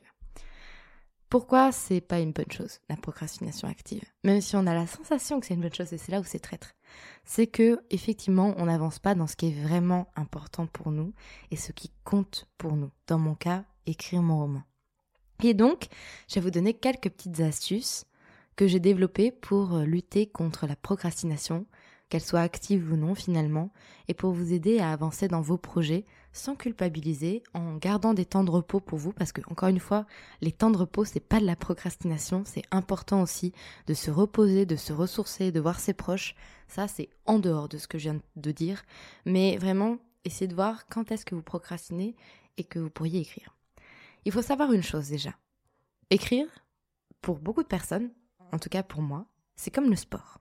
Pourquoi 1.29 1.71
c'est 1.71 2.01
pas 2.01 2.19
une 2.19 2.31
bonne 2.31 2.51
chose, 2.51 2.79
la 2.89 2.95
procrastination 2.95 3.67
active? 3.67 4.03
Même 4.23 4.41
si 4.41 4.55
on 4.55 4.65
a 4.65 4.73
la 4.73 4.87
sensation 4.87 5.39
que 5.39 5.45
c'est 5.45 5.53
une 5.53 5.61
bonne 5.61 5.73
chose, 5.73 5.93
et 5.93 5.99
c'est 5.99 6.11
là 6.11 6.19
où 6.19 6.23
c'est 6.23 6.39
traître. 6.39 6.73
C'est 7.23 7.45
que, 7.45 7.79
effectivement, 7.91 8.55
on 8.57 8.65
n'avance 8.65 8.97
pas 8.97 9.13
dans 9.13 9.27
ce 9.27 9.35
qui 9.35 9.49
est 9.49 9.61
vraiment 9.61 10.07
important 10.15 10.65
pour 10.65 10.91
nous 10.91 11.13
et 11.51 11.55
ce 11.55 11.71
qui 11.71 11.91
compte 12.03 12.47
pour 12.57 12.75
nous. 12.75 12.89
Dans 13.05 13.19
mon 13.19 13.35
cas, 13.35 13.63
écrire 13.85 14.23
mon 14.23 14.39
roman. 14.39 14.63
Et 15.43 15.53
donc, 15.53 15.87
je 16.27 16.35
vais 16.35 16.41
vous 16.41 16.51
donner 16.51 16.73
quelques 16.73 17.09
petites 17.09 17.39
astuces 17.39 18.05
que 18.55 18.67
j'ai 18.67 18.81
développées 18.81 19.31
pour 19.31 19.75
euh, 19.75 19.85
lutter 19.85 20.27
contre 20.27 20.67
la 20.67 20.75
procrastination, 20.75 21.65
qu'elle 22.09 22.21
soit 22.21 22.41
active 22.41 22.91
ou 22.91 22.97
non 22.97 23.15
finalement, 23.15 23.71
et 24.09 24.13
pour 24.13 24.33
vous 24.33 24.51
aider 24.51 24.79
à 24.79 24.91
avancer 24.91 25.29
dans 25.29 25.41
vos 25.41 25.57
projets 25.57 26.05
sans 26.33 26.55
culpabiliser, 26.55 27.41
en 27.53 27.77
gardant 27.77 28.13
des 28.13 28.25
temps 28.25 28.43
de 28.43 28.51
repos 28.51 28.81
pour 28.81 28.97
vous, 28.97 29.13
parce 29.13 29.31
que 29.31 29.41
encore 29.49 29.69
une 29.69 29.79
fois, 29.79 30.05
les 30.41 30.51
temps 30.51 30.71
de 30.71 30.77
repos 30.77 31.05
c'est 31.05 31.21
pas 31.21 31.39
de 31.39 31.45
la 31.45 31.55
procrastination, 31.55 32.43
c'est 32.45 32.63
important 32.71 33.21
aussi 33.21 33.53
de 33.87 33.93
se 33.93 34.11
reposer, 34.11 34.65
de 34.65 34.75
se 34.75 34.91
ressourcer, 34.91 35.53
de 35.53 35.59
voir 35.61 35.79
ses 35.79 35.93
proches. 35.93 36.35
Ça 36.67 36.89
c'est 36.89 37.09
en 37.25 37.39
dehors 37.39 37.69
de 37.69 37.77
ce 37.77 37.87
que 37.87 37.97
je 37.97 38.09
viens 38.09 38.19
de 38.35 38.51
dire, 38.51 38.83
mais 39.25 39.57
vraiment 39.57 39.99
essayez 40.25 40.47
de 40.47 40.55
voir 40.55 40.87
quand 40.87 41.11
est-ce 41.11 41.25
que 41.25 41.35
vous 41.35 41.43
procrastinez 41.43 42.15
et 42.57 42.65
que 42.65 42.79
vous 42.79 42.89
pourriez 42.89 43.21
écrire. 43.21 43.55
Il 44.29 44.31
faut 44.31 44.43
savoir 44.43 44.71
une 44.73 44.83
chose 44.83 45.09
déjà. 45.09 45.33
Écrire, 46.11 46.45
pour 47.19 47.39
beaucoup 47.39 47.63
de 47.63 47.67
personnes, 47.67 48.11
en 48.51 48.59
tout 48.59 48.69
cas 48.69 48.83
pour 48.83 49.01
moi, 49.01 49.25
c'est 49.55 49.71
comme 49.71 49.89
le 49.89 49.95
sport. 49.95 50.37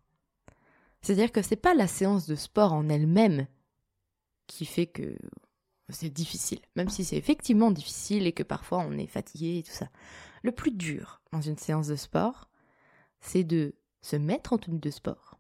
C'est-à-dire 1.01 1.33
que 1.33 1.41
c'est 1.41 1.57
pas 1.57 1.73
la 1.73 1.87
séance 1.87 2.27
de 2.27 2.35
sport 2.35 2.75
en 2.75 2.91
elle-même 2.91 3.47
qui 4.47 4.67
fait 4.67 4.89
que 4.89 5.17
c'est 5.89 6.11
difficile, 6.11 6.61
même 6.77 6.91
si 6.91 7.03
c'est 7.03 7.17
effectivement 7.17 7.71
difficile 7.71 8.27
et 8.27 8.35
que 8.35 8.43
parfois 8.43 8.81
on 8.81 8.93
est 8.99 9.07
fatigué 9.07 9.57
et 9.57 9.63
tout 9.63 9.73
ça. 9.73 9.89
Le 10.43 10.53
plus 10.53 10.73
dur 10.73 11.23
dans 11.33 11.41
une 11.41 11.57
séance 11.57 11.87
de 11.87 11.97
sport, 11.97 12.51
c'est 13.23 13.43
de 13.43 13.75
se 14.03 14.17
mettre 14.17 14.53
en 14.53 14.59
tenue 14.59 14.81
de 14.81 14.91
sport, 14.91 15.39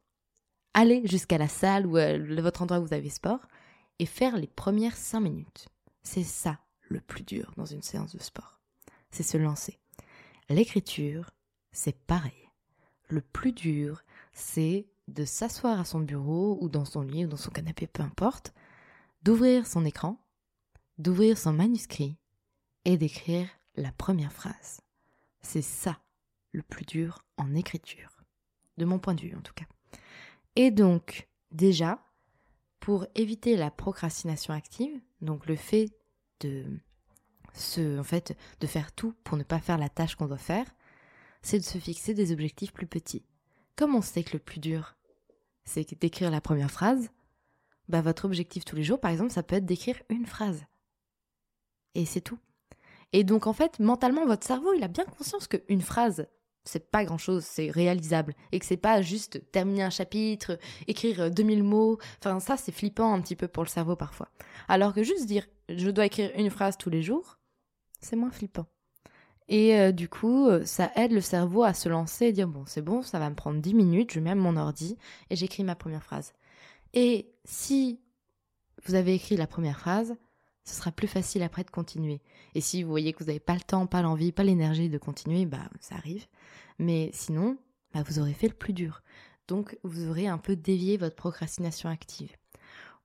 aller 0.72 1.02
jusqu'à 1.04 1.36
la 1.36 1.48
salle 1.48 1.86
ou 1.86 1.98
à 1.98 2.16
votre 2.16 2.62
endroit 2.62 2.78
où 2.78 2.86
vous 2.86 2.94
avez 2.94 3.10
sport 3.10 3.46
et 3.98 4.06
faire 4.06 4.38
les 4.38 4.46
premières 4.46 4.96
cinq 4.96 5.20
minutes. 5.20 5.68
C'est 6.02 6.24
ça 6.24 6.58
le 6.88 7.00
plus 7.00 7.22
dur 7.22 7.52
dans 7.56 7.64
une 7.64 7.82
séance 7.82 8.14
de 8.14 8.20
sport. 8.20 8.60
C'est 9.10 9.22
se 9.22 9.36
lancer. 9.36 9.78
L'écriture, 10.48 11.30
c'est 11.72 11.96
pareil. 12.06 12.50
Le 13.08 13.20
plus 13.20 13.52
dur, 13.52 14.02
c'est 14.32 14.86
de 15.08 15.24
s'asseoir 15.24 15.80
à 15.80 15.84
son 15.84 16.00
bureau 16.00 16.58
ou 16.60 16.68
dans 16.68 16.84
son 16.84 17.02
lit 17.02 17.24
ou 17.24 17.28
dans 17.28 17.36
son 17.36 17.50
canapé, 17.50 17.86
peu 17.86 18.02
importe, 18.02 18.52
d'ouvrir 19.22 19.66
son 19.66 19.84
écran, 19.84 20.22
d'ouvrir 20.98 21.38
son 21.38 21.52
manuscrit 21.52 22.16
et 22.84 22.96
d'écrire 22.96 23.48
la 23.76 23.92
première 23.92 24.32
phrase. 24.32 24.80
C'est 25.40 25.62
ça 25.62 25.98
le 26.52 26.62
plus 26.62 26.84
dur 26.84 27.24
en 27.36 27.54
écriture, 27.54 28.22
de 28.76 28.84
mon 28.84 28.98
point 28.98 29.14
de 29.14 29.22
vue 29.22 29.36
en 29.36 29.40
tout 29.40 29.54
cas. 29.54 29.66
Et 30.56 30.70
donc, 30.70 31.28
déjà, 31.52 32.02
pour 32.80 33.06
éviter 33.14 33.56
la 33.56 33.70
procrastination 33.70 34.52
active, 34.54 35.00
donc 35.20 35.46
le 35.46 35.56
fait 35.56 35.90
de 36.40 36.64
se, 37.54 37.98
en 37.98 38.04
fait, 38.04 38.36
de 38.60 38.66
faire 38.66 38.92
tout 38.92 39.14
pour 39.24 39.36
ne 39.36 39.42
pas 39.42 39.60
faire 39.60 39.78
la 39.78 39.88
tâche 39.88 40.14
qu'on 40.14 40.26
doit 40.26 40.38
faire, 40.38 40.66
c'est 41.42 41.58
de 41.58 41.64
se 41.64 41.78
fixer 41.78 42.14
des 42.14 42.32
objectifs 42.32 42.72
plus 42.72 42.86
petits. 42.86 43.24
Comme 43.76 43.94
on 43.94 44.02
sait 44.02 44.24
que 44.24 44.32
le 44.34 44.38
plus 44.38 44.60
dur, 44.60 44.96
c'est 45.64 45.98
d'écrire 46.00 46.30
la 46.30 46.40
première 46.40 46.70
phrase, 46.70 47.10
bah 47.88 48.00
votre 48.00 48.24
objectif 48.24 48.64
tous 48.64 48.76
les 48.76 48.84
jours, 48.84 49.00
par 49.00 49.10
exemple, 49.10 49.32
ça 49.32 49.42
peut 49.42 49.56
être 49.56 49.66
d'écrire 49.66 50.00
une 50.08 50.26
phrase. 50.26 50.64
Et 51.94 52.04
c'est 52.04 52.20
tout. 52.20 52.38
Et 53.12 53.24
donc 53.24 53.46
en 53.46 53.52
fait, 53.52 53.78
mentalement, 53.78 54.26
votre 54.26 54.46
cerveau, 54.46 54.74
il 54.74 54.82
a 54.82 54.88
bien 54.88 55.04
conscience 55.04 55.46
qu'une 55.46 55.80
phrase, 55.80 56.26
c'est 56.68 56.90
pas 56.90 57.04
grand 57.04 57.18
chose, 57.18 57.44
c'est 57.44 57.70
réalisable. 57.70 58.34
Et 58.52 58.58
que 58.58 58.66
c'est 58.66 58.76
pas 58.76 59.00
juste 59.02 59.40
terminer 59.50 59.82
un 59.82 59.90
chapitre, 59.90 60.58
écrire 60.86 61.30
2000 61.30 61.62
mots. 61.62 61.98
Enfin, 62.18 62.40
ça, 62.40 62.56
c'est 62.56 62.72
flippant 62.72 63.12
un 63.12 63.20
petit 63.20 63.36
peu 63.36 63.48
pour 63.48 63.62
le 63.62 63.68
cerveau 63.68 63.96
parfois. 63.96 64.28
Alors 64.68 64.92
que 64.92 65.02
juste 65.02 65.26
dire, 65.26 65.46
je 65.68 65.90
dois 65.90 66.06
écrire 66.06 66.30
une 66.36 66.50
phrase 66.50 66.76
tous 66.76 66.90
les 66.90 67.02
jours, 67.02 67.38
c'est 68.00 68.16
moins 68.16 68.30
flippant. 68.30 68.66
Et 69.48 69.78
euh, 69.78 69.92
du 69.92 70.08
coup, 70.08 70.46
euh, 70.46 70.64
ça 70.66 70.92
aide 70.94 71.12
le 71.12 71.22
cerveau 71.22 71.62
à 71.62 71.72
se 71.72 71.88
lancer 71.88 72.26
et 72.26 72.32
dire 72.32 72.48
bon, 72.48 72.64
c'est 72.66 72.82
bon, 72.82 73.00
ça 73.00 73.18
va 73.18 73.30
me 73.30 73.34
prendre 73.34 73.60
10 73.60 73.74
minutes, 73.74 74.12
je 74.12 74.20
mets 74.20 74.34
mon 74.34 74.56
ordi 74.56 74.98
et 75.30 75.36
j'écris 75.36 75.64
ma 75.64 75.74
première 75.74 76.02
phrase. 76.02 76.34
Et 76.92 77.32
si 77.44 77.98
vous 78.84 78.94
avez 78.94 79.14
écrit 79.14 79.36
la 79.36 79.46
première 79.46 79.78
phrase, 79.78 80.16
ce 80.68 80.74
sera 80.74 80.92
plus 80.92 81.08
facile 81.08 81.42
après 81.42 81.64
de 81.64 81.70
continuer. 81.70 82.20
Et 82.54 82.60
si 82.60 82.82
vous 82.82 82.90
voyez 82.90 83.12
que 83.12 83.20
vous 83.20 83.28
n'avez 83.28 83.40
pas 83.40 83.54
le 83.54 83.60
temps, 83.60 83.86
pas 83.86 84.02
l'envie, 84.02 84.32
pas 84.32 84.44
l'énergie 84.44 84.88
de 84.88 84.98
continuer, 84.98 85.46
bah 85.46 85.70
ça 85.80 85.94
arrive. 85.94 86.26
Mais 86.78 87.10
sinon, 87.12 87.56
bah, 87.94 88.02
vous 88.06 88.18
aurez 88.18 88.34
fait 88.34 88.48
le 88.48 88.54
plus 88.54 88.74
dur. 88.74 89.02
Donc 89.48 89.78
vous 89.82 90.08
aurez 90.08 90.28
un 90.28 90.38
peu 90.38 90.56
dévié 90.56 90.98
votre 90.98 91.16
procrastination 91.16 91.88
active. 91.88 92.30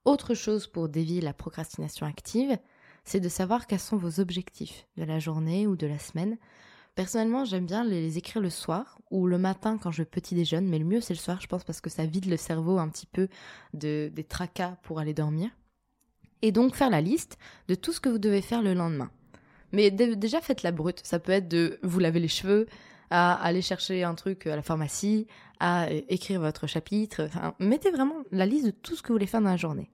Autre 0.04 0.34
chose 0.34 0.68
pour 0.68 0.90
dévier 0.90 1.22
la 1.22 1.34
procrastination 1.34 2.06
active, 2.06 2.58
c'est 3.06 3.22
de 3.22 3.30
savoir 3.30 3.68
quels 3.68 3.80
sont 3.80 3.98
vos 3.98 4.20
objectifs 4.20 4.86
de 4.98 5.04
la 5.06 5.20
journée 5.20 5.66
ou 5.66 5.78
de 5.78 5.88
la 5.88 6.00
semaine. 6.00 6.38
Personnellement, 6.96 7.46
j'aime 7.46 7.66
bien 7.66 7.86
les 7.86 8.18
écrire 8.18 8.42
le 8.42 8.50
soir 8.50 9.00
ou 9.10 9.26
le 9.26 9.38
matin 9.38 9.78
quand 9.78 9.92
je 9.92 10.04
petit 10.04 10.36
déjeune, 10.36 10.68
mais 10.68 10.80
le 10.80 10.86
mieux 10.86 11.02
c'est 11.02 11.14
le 11.14 11.20
soir, 11.20 11.40
je 11.42 11.48
pense, 11.48 11.64
parce 11.64 11.82
que 11.82 11.90
ça 11.90 12.06
vide 12.06 12.26
le 12.26 12.38
cerveau 12.38 12.78
un 12.78 12.90
petit 12.90 13.08
peu 13.08 13.30
de, 13.74 14.12
des 14.14 14.24
tracas 14.26 14.78
pour 14.84 15.00
aller 15.00 15.14
dormir. 15.14 15.50
Et 16.44 16.52
donc 16.52 16.76
faire 16.76 16.92
la 16.92 17.02
liste 17.02 17.40
de 17.68 17.74
tout 17.74 17.92
ce 17.92 18.00
que 18.00 18.10
vous 18.10 18.20
devez 18.20 18.44
faire 18.44 18.62
le 18.62 18.76
lendemain. 18.76 19.10
Mais 19.72 19.90
déjà 19.90 20.40
faites 20.40 20.62
la 20.62 20.72
brute. 20.72 21.02
Ça 21.04 21.18
peut 21.18 21.32
être 21.32 21.48
de 21.48 21.80
vous 21.82 22.00
laver 22.00 22.20
les 22.20 22.28
cheveux, 22.28 22.68
à 23.10 23.34
aller 23.34 23.64
chercher 23.64 24.04
un 24.04 24.14
truc 24.14 24.46
à 24.46 24.56
la 24.56 24.62
pharmacie, 24.62 25.26
à 25.60 25.92
écrire 25.92 26.40
votre 26.40 26.68
chapitre. 26.68 27.28
Mettez 27.58 27.90
vraiment 27.90 28.22
la 28.32 28.46
liste 28.46 28.68
de 28.68 28.72
tout 28.72 28.96
ce 28.96 29.02
que 29.02 29.08
vous 29.08 29.16
voulez 29.16 29.26
faire 29.26 29.42
dans 29.42 29.50
la 29.50 29.58
journée. 29.58 29.90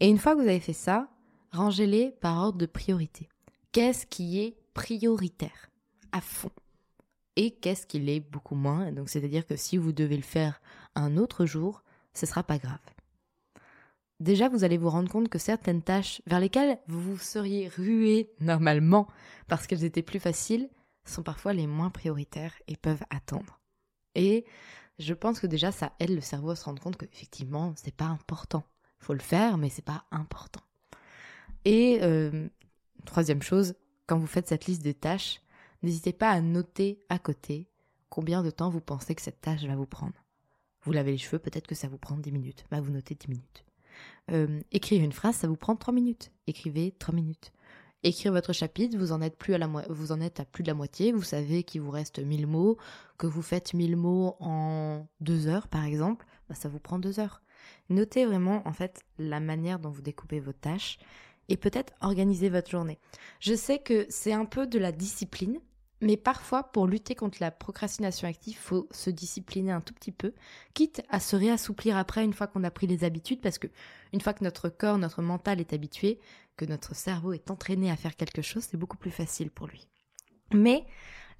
Et 0.00 0.08
une 0.08 0.18
fois 0.18 0.34
que 0.34 0.40
vous 0.40 0.48
avez 0.48 0.58
fait 0.58 0.72
ça, 0.72 1.08
Rangez-les 1.56 2.10
par 2.10 2.36
ordre 2.38 2.58
de 2.58 2.66
priorité. 2.66 3.30
Qu'est-ce 3.72 4.04
qui 4.04 4.40
est 4.40 4.56
prioritaire 4.74 5.70
à 6.12 6.20
fond? 6.20 6.50
Et 7.36 7.50
qu'est-ce 7.50 7.86
qui 7.86 7.98
l'est 7.98 8.20
beaucoup 8.20 8.54
moins? 8.54 8.92
Donc 8.92 9.08
c'est-à-dire 9.08 9.46
que 9.46 9.56
si 9.56 9.78
vous 9.78 9.92
devez 9.92 10.16
le 10.16 10.22
faire 10.22 10.60
un 10.94 11.16
autre 11.16 11.46
jour, 11.46 11.82
ce 12.12 12.26
sera 12.26 12.42
pas 12.42 12.58
grave. 12.58 12.78
Déjà, 14.18 14.48
vous 14.48 14.64
allez 14.64 14.78
vous 14.78 14.88
rendre 14.88 15.10
compte 15.10 15.28
que 15.28 15.38
certaines 15.38 15.82
tâches 15.82 16.22
vers 16.26 16.40
lesquelles 16.40 16.78
vous 16.86 17.00
vous 17.00 17.18
seriez 17.18 17.68
rué 17.68 18.30
normalement 18.40 19.06
parce 19.46 19.66
qu'elles 19.66 19.84
étaient 19.84 20.02
plus 20.02 20.20
faciles 20.20 20.70
sont 21.04 21.22
parfois 21.22 21.52
les 21.52 21.66
moins 21.66 21.90
prioritaires 21.90 22.54
et 22.66 22.76
peuvent 22.76 23.04
attendre. 23.10 23.60
Et 24.14 24.46
je 24.98 25.12
pense 25.12 25.38
que 25.38 25.46
déjà 25.46 25.70
ça 25.70 25.92
aide 26.00 26.10
le 26.10 26.22
cerveau 26.22 26.50
à 26.50 26.56
se 26.56 26.64
rendre 26.64 26.82
compte 26.82 26.96
qu'effectivement, 26.96 27.74
c'est 27.76 27.94
pas 27.94 28.06
important. 28.06 28.64
Il 29.00 29.04
Faut 29.04 29.12
le 29.12 29.20
faire, 29.20 29.58
mais 29.58 29.68
c'est 29.68 29.84
pas 29.84 30.04
important. 30.10 30.62
Et 31.66 31.98
euh, 32.02 32.48
troisième 33.04 33.42
chose, 33.42 33.74
quand 34.06 34.18
vous 34.18 34.26
faites 34.26 34.48
cette 34.48 34.66
liste 34.66 34.84
de 34.84 34.92
tâches, 34.92 35.42
n'hésitez 35.82 36.14
pas 36.14 36.30
à 36.30 36.40
noter 36.40 37.00
à 37.10 37.18
côté 37.18 37.68
combien 38.08 38.42
de 38.42 38.50
temps 38.50 38.70
vous 38.70 38.80
pensez 38.80 39.14
que 39.14 39.22
cette 39.22 39.42
tâche 39.42 39.64
va 39.64 39.76
vous 39.76 39.86
prendre. 39.86 40.24
Vous 40.82 40.92
lavez 40.92 41.12
les 41.12 41.18
cheveux, 41.18 41.38
peut-être 41.38 41.66
que 41.66 41.74
ça 41.74 41.88
vous 41.88 41.98
prend 41.98 42.16
10 42.16 42.32
minutes. 42.32 42.64
Bah, 42.70 42.80
vous 42.80 42.92
notez 42.92 43.14
10 43.14 43.28
minutes. 43.28 43.65
Euh, 44.30 44.60
écrire 44.72 45.02
une 45.02 45.12
phrase, 45.12 45.36
ça 45.36 45.48
vous 45.48 45.56
prend 45.56 45.76
3 45.76 45.94
minutes. 45.94 46.30
Écrivez 46.46 46.92
3 46.98 47.14
minutes. 47.14 47.52
Écrire 48.02 48.32
votre 48.32 48.52
chapitre, 48.52 48.96
vous 48.96 49.12
en 49.12 49.20
êtes 49.20 49.34
à 49.34 50.44
plus 50.44 50.62
de 50.62 50.68
la 50.68 50.74
moitié. 50.74 51.12
Vous 51.12 51.22
savez 51.22 51.64
qu'il 51.64 51.80
vous 51.80 51.90
reste 51.90 52.18
1000 52.18 52.46
mots, 52.46 52.76
que 53.18 53.26
vous 53.26 53.42
faites 53.42 53.74
1000 53.74 53.96
mots 53.96 54.36
en 54.38 55.06
2 55.20 55.48
heures, 55.48 55.68
par 55.68 55.84
exemple. 55.84 56.26
Bah, 56.48 56.54
ça 56.54 56.68
vous 56.68 56.78
prend 56.78 56.98
2 56.98 57.18
heures. 57.18 57.42
Notez 57.88 58.26
vraiment, 58.26 58.62
en 58.66 58.72
fait, 58.72 59.02
la 59.18 59.40
manière 59.40 59.78
dont 59.78 59.90
vous 59.90 60.02
découpez 60.02 60.40
vos 60.40 60.52
tâches 60.52 60.98
et 61.48 61.56
peut-être 61.56 61.94
organiser 62.00 62.48
votre 62.48 62.70
journée. 62.70 62.98
Je 63.40 63.54
sais 63.54 63.78
que 63.78 64.06
c'est 64.08 64.32
un 64.32 64.44
peu 64.44 64.66
de 64.66 64.78
la 64.78 64.92
discipline, 64.92 65.58
mais 66.06 66.16
parfois, 66.16 66.62
pour 66.62 66.86
lutter 66.86 67.16
contre 67.16 67.38
la 67.40 67.50
procrastination 67.50 68.28
active, 68.28 68.56
faut 68.56 68.86
se 68.92 69.10
discipliner 69.10 69.72
un 69.72 69.80
tout 69.80 69.92
petit 69.92 70.12
peu, 70.12 70.34
quitte 70.72 71.02
à 71.08 71.18
se 71.18 71.34
réassouplir 71.34 71.96
après 71.96 72.24
une 72.24 72.32
fois 72.32 72.46
qu'on 72.46 72.62
a 72.62 72.70
pris 72.70 72.86
les 72.86 73.02
habitudes, 73.02 73.40
parce 73.40 73.58
que 73.58 73.66
une 74.12 74.20
fois 74.20 74.32
que 74.32 74.44
notre 74.44 74.68
corps, 74.68 74.98
notre 74.98 75.20
mental 75.20 75.58
est 75.58 75.72
habitué, 75.72 76.20
que 76.56 76.64
notre 76.64 76.94
cerveau 76.94 77.32
est 77.32 77.50
entraîné 77.50 77.90
à 77.90 77.96
faire 77.96 78.14
quelque 78.14 78.40
chose, 78.40 78.68
c'est 78.70 78.76
beaucoup 78.76 78.96
plus 78.96 79.10
facile 79.10 79.50
pour 79.50 79.66
lui. 79.66 79.88
Mais 80.54 80.86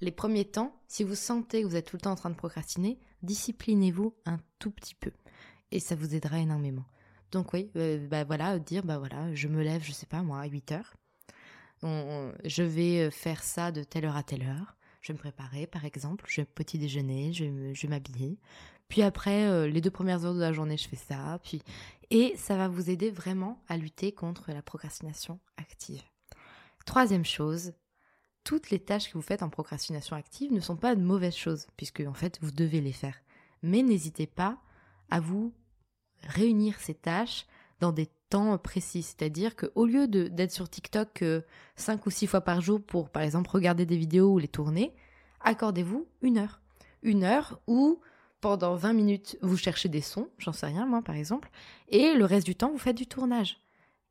les 0.01 0.11
premiers 0.11 0.43
temps, 0.43 0.77
si 0.89 1.05
vous 1.05 1.15
sentez 1.15 1.61
que 1.61 1.67
vous 1.67 1.77
êtes 1.77 1.87
tout 1.87 1.95
le 1.95 2.01
temps 2.01 2.11
en 2.11 2.15
train 2.15 2.29
de 2.29 2.35
procrastiner, 2.35 2.99
disciplinez-vous 3.23 4.17
un 4.25 4.37
tout 4.59 4.71
petit 4.71 4.95
peu, 4.95 5.13
et 5.71 5.79
ça 5.79 5.95
vous 5.95 6.13
aidera 6.13 6.39
énormément. 6.39 6.83
Donc 7.31 7.53
oui, 7.53 7.71
euh, 7.77 8.05
bah 8.05 8.25
voilà, 8.25 8.59
dire 8.59 8.83
bah 8.83 8.97
voilà, 8.97 9.33
je 9.33 9.47
me 9.47 9.63
lève, 9.63 9.81
je 9.81 9.93
sais 9.93 10.07
pas 10.07 10.23
moi, 10.23 10.41
à 10.41 10.47
8 10.47 10.73
heures. 10.73 10.97
Je 11.83 12.63
vais 12.63 13.07
euh, 13.07 13.11
faire 13.11 13.43
ça 13.43 13.71
de 13.71 13.83
telle 13.83 14.05
heure 14.05 14.15
à 14.15 14.23
telle 14.23 14.43
heure. 14.43 14.75
Je 15.01 15.13
vais 15.13 15.17
me 15.17 15.19
préparer, 15.19 15.67
par 15.67 15.85
exemple, 15.85 16.25
je 16.27 16.41
vais 16.41 16.45
petit 16.45 16.77
déjeuner, 16.77 17.31
je 17.33 17.45
vais 17.45 17.87
m'habiller. 17.87 18.39
Puis 18.89 19.01
après, 19.01 19.45
euh, 19.45 19.67
les 19.67 19.81
deux 19.81 19.91
premières 19.91 20.25
heures 20.25 20.33
de 20.33 20.39
la 20.39 20.53
journée, 20.53 20.77
je 20.77 20.87
fais 20.87 20.95
ça. 20.95 21.39
Puis 21.43 21.61
et 22.09 22.35
ça 22.37 22.55
va 22.55 22.67
vous 22.67 22.89
aider 22.89 23.11
vraiment 23.11 23.61
à 23.67 23.77
lutter 23.77 24.11
contre 24.13 24.51
la 24.51 24.61
procrastination 24.61 25.39
active. 25.57 26.03
Troisième 26.85 27.25
chose, 27.25 27.73
toutes 28.45 28.69
les 28.69 28.79
tâches 28.79 29.09
que 29.09 29.17
vous 29.17 29.21
faites 29.21 29.43
en 29.43 29.49
procrastination 29.49 30.15
active 30.15 30.53
ne 30.53 30.61
sont 30.61 30.77
pas 30.77 30.95
de 30.95 31.01
mauvaises 31.01 31.35
choses, 31.35 31.67
puisque 31.75 31.99
en 31.99 32.13
fait 32.13 32.39
vous 32.41 32.51
devez 32.51 32.79
les 32.79 32.93
faire. 32.93 33.17
Mais 33.61 33.83
n'hésitez 33.83 34.25
pas 34.25 34.57
à 35.09 35.19
vous 35.19 35.53
réunir 36.23 36.79
ces 36.79 36.93
tâches 36.93 37.45
dans 37.81 37.91
des 37.91 38.09
temps 38.29 38.57
précis. 38.57 39.03
C'est-à-dire 39.03 39.55
qu'au 39.55 39.85
lieu 39.85 40.07
d'être 40.07 40.51
sur 40.51 40.69
TikTok 40.69 41.21
euh, 41.21 41.41
cinq 41.75 42.05
ou 42.05 42.09
six 42.09 42.27
fois 42.27 42.41
par 42.41 42.61
jour 42.61 42.81
pour, 42.81 43.09
par 43.09 43.23
exemple, 43.23 43.49
regarder 43.49 43.85
des 43.85 43.97
vidéos 43.97 44.33
ou 44.33 44.37
les 44.39 44.47
tourner, 44.47 44.93
accordez-vous 45.41 46.07
une 46.21 46.37
heure. 46.37 46.61
Une 47.03 47.23
heure 47.23 47.59
où, 47.67 47.99
pendant 48.41 48.75
20 48.75 48.93
minutes, 48.93 49.37
vous 49.41 49.57
cherchez 49.57 49.89
des 49.89 50.01
sons, 50.01 50.29
j'en 50.37 50.53
sais 50.53 50.65
rien, 50.65 50.85
moi, 50.85 51.01
par 51.01 51.15
exemple, 51.15 51.49
et 51.89 52.13
le 52.13 52.25
reste 52.25 52.45
du 52.45 52.55
temps, 52.55 52.71
vous 52.71 52.77
faites 52.77 52.97
du 52.97 53.07
tournage. 53.07 53.59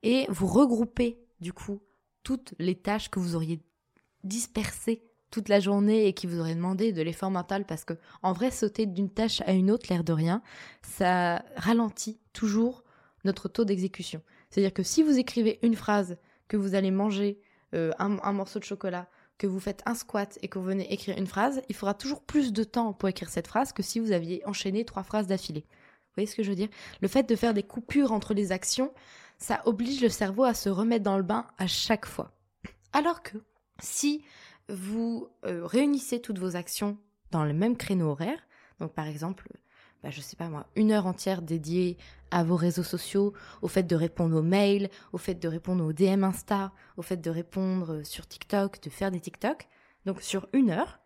Et 0.03 0.27
vous 0.29 0.47
regroupez, 0.47 1.19
du 1.41 1.53
coup, 1.53 1.81
toutes 2.23 2.55
les 2.59 2.75
tâches 2.75 3.11
que 3.11 3.19
vous 3.19 3.37
auriez 3.37 3.61
dispersées 4.25 5.03
toute 5.31 5.49
la 5.49 5.61
journée 5.61 6.07
et 6.07 6.13
qui 6.13 6.27
vous 6.27 6.41
aurait 6.41 6.55
demandé 6.55 6.93
de 6.93 7.03
l'effort 7.03 7.31
mental 7.31 7.65
parce 7.65 7.85
que 7.85 7.95
en 8.23 8.33
vrai 8.33 8.51
sauter 8.51 8.87
d'une 8.87 9.11
tâche 9.11 9.43
à 9.43 9.53
une 9.53 9.71
autre 9.71 9.87
l'air 9.91 10.05
de 10.05 10.13
rien, 10.13 10.43
ça 10.83 11.45
ralentit 11.57 12.19
toujours 12.33 12.85
notre 13.27 13.49
taux 13.49 13.65
d'exécution. 13.65 14.23
C'est-à-dire 14.49 14.73
que 14.73 14.83
si 14.83 15.03
vous 15.03 15.19
écrivez 15.19 15.59
une 15.63 15.77
phrase 15.77 16.17
que 16.49 16.57
vous 16.57 16.75
allez 16.75 16.91
manger 16.91 17.39
euh, 17.75 17.93
un, 17.99 18.33
morceau 18.33 18.59
de 18.59 18.65
chocolat, 18.65 19.09
que 19.39 19.47
vous 19.47 19.61
faites 19.61 19.83
un 19.85 19.95
squat 19.95 20.39
et 20.41 20.49
que 20.49 20.59
vous 20.59 20.65
venez 20.65 20.91
écrire 20.93 21.19
une 21.19 21.27
phrase, 21.27 21.61
il 21.69 21.75
faudra 21.75 21.93
toujours 21.93 22.23
plus 22.23 22.53
de 22.53 22.65
temps 22.65 22.93
pour 22.95 23.09
écrire 23.09 23.29
cette 23.29 23.49
phrase 23.49 23.73
que 23.73 23.83
si 23.83 24.01
vous 24.01 24.13
aviez 24.13 24.43
enchaîné 24.47 24.85
trois 24.85 25.03
phrases 25.03 25.27
d'affilée. 25.27 25.67
Vous 25.69 26.23
voyez 26.23 26.27
ce 26.27 26.37
que 26.37 26.43
je 26.43 26.49
veux 26.49 26.57
dire? 26.57 26.69
Le 27.03 27.09
fait 27.09 27.29
de 27.29 27.37
faire 27.37 27.53
des 27.53 27.63
coupures 27.63 28.13
entre 28.13 28.33
les 28.33 28.51
actions, 28.51 28.95
ça 29.37 29.61
oblige 29.67 30.01
le 30.01 30.09
cerveau 30.09 30.45
à 30.45 30.55
se 30.55 30.71
remettre 30.71 31.05
dans 31.05 31.19
le 31.19 31.23
bain 31.23 31.47
à 31.59 31.67
chaque 31.67 32.07
fois. 32.07 32.33
Alors 32.95 33.23
que 33.23 33.37
si 33.81 34.25
vous 34.71 35.29
euh, 35.45 35.67
réunissez 35.67 36.21
toutes 36.21 36.39
vos 36.39 36.57
actions 36.57 36.97
dans 37.31 37.45
le 37.45 37.53
même 37.53 37.77
créneau 37.77 38.09
horaire, 38.09 38.39
donc 38.81 38.95
par 38.95 39.07
exemple, 39.07 39.49
bah, 40.07 40.13
je 40.13 40.21
sais 40.21 40.37
pas 40.37 40.49
moi, 40.49 40.69
une 40.77 40.93
heure 40.93 41.09
entière 41.09 41.43
dédiée 41.43 41.99
à 42.31 42.45
vos 42.45 42.55
réseaux 42.55 42.85
sociaux, 42.85 43.33
au 43.61 43.67
fait 43.67 43.83
de 43.83 43.97
répondre 43.97 44.37
aux 44.37 44.43
mails, 44.43 44.89
au 45.13 45.19
fait 45.19 45.35
de 45.35 45.49
répondre 45.49 45.85
aux 45.85 45.93
DM 45.93 46.23
Insta, 46.23 46.71
au 46.97 47.03
fait 47.03 47.17
de 47.17 47.29
répondre 47.29 48.05
sur 48.05 48.29
TikTok, 48.29 48.81
de 48.81 48.89
faire 48.89 49.11
des 49.11 49.19
TikTok, 49.19 49.67
donc 50.05 50.23
sur 50.23 50.47
une 50.53 50.71
heure, 50.71 51.01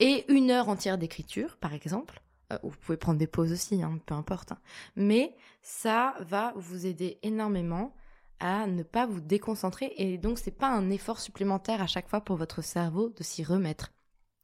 et 0.00 0.24
une 0.28 0.50
heure 0.50 0.68
entière 0.68 0.98
d'écriture, 0.98 1.56
par 1.58 1.72
exemple, 1.72 2.20
euh, 2.52 2.58
vous 2.64 2.76
pouvez 2.80 2.96
prendre 2.96 3.16
des 3.20 3.28
pauses 3.28 3.52
aussi, 3.52 3.80
hein, 3.80 4.00
peu 4.06 4.14
importe. 4.14 4.50
Hein. 4.50 4.58
Mais 4.96 5.36
ça 5.62 6.16
va 6.18 6.52
vous 6.56 6.84
aider 6.84 7.20
énormément 7.22 7.94
à 8.40 8.66
ne 8.66 8.82
pas 8.82 9.06
vous 9.06 9.20
déconcentrer 9.20 9.92
et 9.98 10.18
donc 10.18 10.40
c'est 10.40 10.50
pas 10.50 10.68
un 10.68 10.90
effort 10.90 11.20
supplémentaire 11.20 11.80
à 11.80 11.86
chaque 11.86 12.08
fois 12.08 12.22
pour 12.22 12.34
votre 12.34 12.60
cerveau 12.60 13.10
de 13.10 13.22
s'y 13.22 13.44
remettre. 13.44 13.92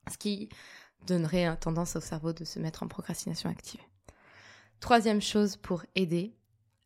Ce 0.09 0.17
qui 0.17 0.49
donnerait 1.07 1.57
tendance 1.57 1.97
au 1.97 2.01
cerveau 2.01 2.33
de 2.33 2.45
se 2.45 2.59
mettre 2.59 2.83
en 2.83 2.89
procrastination 2.89 3.51
active. 3.51 3.81
Troisième 4.81 5.21
chose 5.21 5.57
pour 5.57 5.85
aider, 5.95 6.35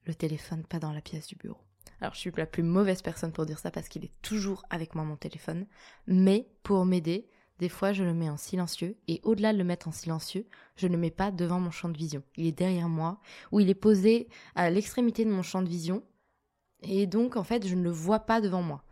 le 0.04 0.14
téléphone 0.14 0.64
pas 0.64 0.78
dans 0.78 0.92
la 0.92 1.00
pièce 1.00 1.26
du 1.26 1.36
bureau. 1.36 1.60
Alors 2.00 2.14
je 2.14 2.18
suis 2.18 2.32
la 2.36 2.46
plus 2.46 2.62
mauvaise 2.62 3.02
personne 3.02 3.32
pour 3.32 3.46
dire 3.46 3.58
ça 3.58 3.70
parce 3.70 3.88
qu'il 3.88 4.04
est 4.04 4.22
toujours 4.22 4.64
avec 4.70 4.94
moi 4.94 5.04
mon 5.04 5.16
téléphone, 5.16 5.66
mais 6.06 6.48
pour 6.62 6.84
m'aider, 6.84 7.28
des 7.58 7.68
fois, 7.68 7.92
je 7.92 8.02
le 8.02 8.12
mets 8.12 8.28
en 8.28 8.36
silencieux 8.36 8.96
et 9.06 9.20
au-delà 9.22 9.52
de 9.52 9.58
le 9.58 9.62
mettre 9.62 9.86
en 9.86 9.92
silencieux, 9.92 10.48
je 10.74 10.88
ne 10.88 10.94
le 10.94 10.98
mets 10.98 11.12
pas 11.12 11.30
devant 11.30 11.60
mon 11.60 11.70
champ 11.70 11.88
de 11.88 11.96
vision. 11.96 12.24
Il 12.36 12.46
est 12.46 12.50
derrière 12.50 12.88
moi 12.88 13.20
ou 13.52 13.60
il 13.60 13.70
est 13.70 13.74
posé 13.74 14.28
à 14.56 14.68
l'extrémité 14.68 15.24
de 15.24 15.30
mon 15.30 15.42
champ 15.42 15.62
de 15.62 15.68
vision 15.68 16.02
et 16.82 17.06
donc 17.06 17.36
en 17.36 17.44
fait, 17.44 17.66
je 17.66 17.76
ne 17.76 17.82
le 17.82 17.90
vois 17.90 18.20
pas 18.20 18.40
devant 18.40 18.62
moi. 18.62 18.82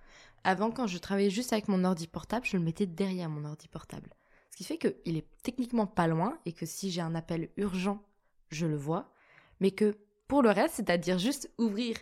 Avant, 0.45 0.71
quand 0.71 0.87
je 0.87 0.99
travaillais 0.99 1.31
juste 1.31 1.53
avec 1.53 1.67
mon 1.67 1.85
ordi 1.85 2.07
portable, 2.07 2.47
je 2.47 2.57
le 2.57 2.62
mettais 2.62 2.87
derrière 2.87 3.29
mon 3.29 3.45
ordi 3.45 3.67
portable. 3.67 4.11
Ce 4.50 4.57
qui 4.57 4.64
fait 4.64 4.78
qu'il 4.78 5.16
est 5.16 5.26
techniquement 5.42 5.87
pas 5.87 6.07
loin 6.07 6.38
et 6.45 6.52
que 6.52 6.66
si 6.66 6.90
j'ai 6.90 7.00
un 7.00 7.14
appel 7.14 7.50
urgent, 7.57 8.02
je 8.50 8.66
le 8.66 8.76
vois. 8.76 9.12
Mais 9.61 9.71
que 9.71 9.97
pour 10.28 10.42
le 10.42 10.50
reste, 10.50 10.75
c'est-à-dire 10.76 11.19
juste 11.19 11.50
ouvrir 11.59 11.97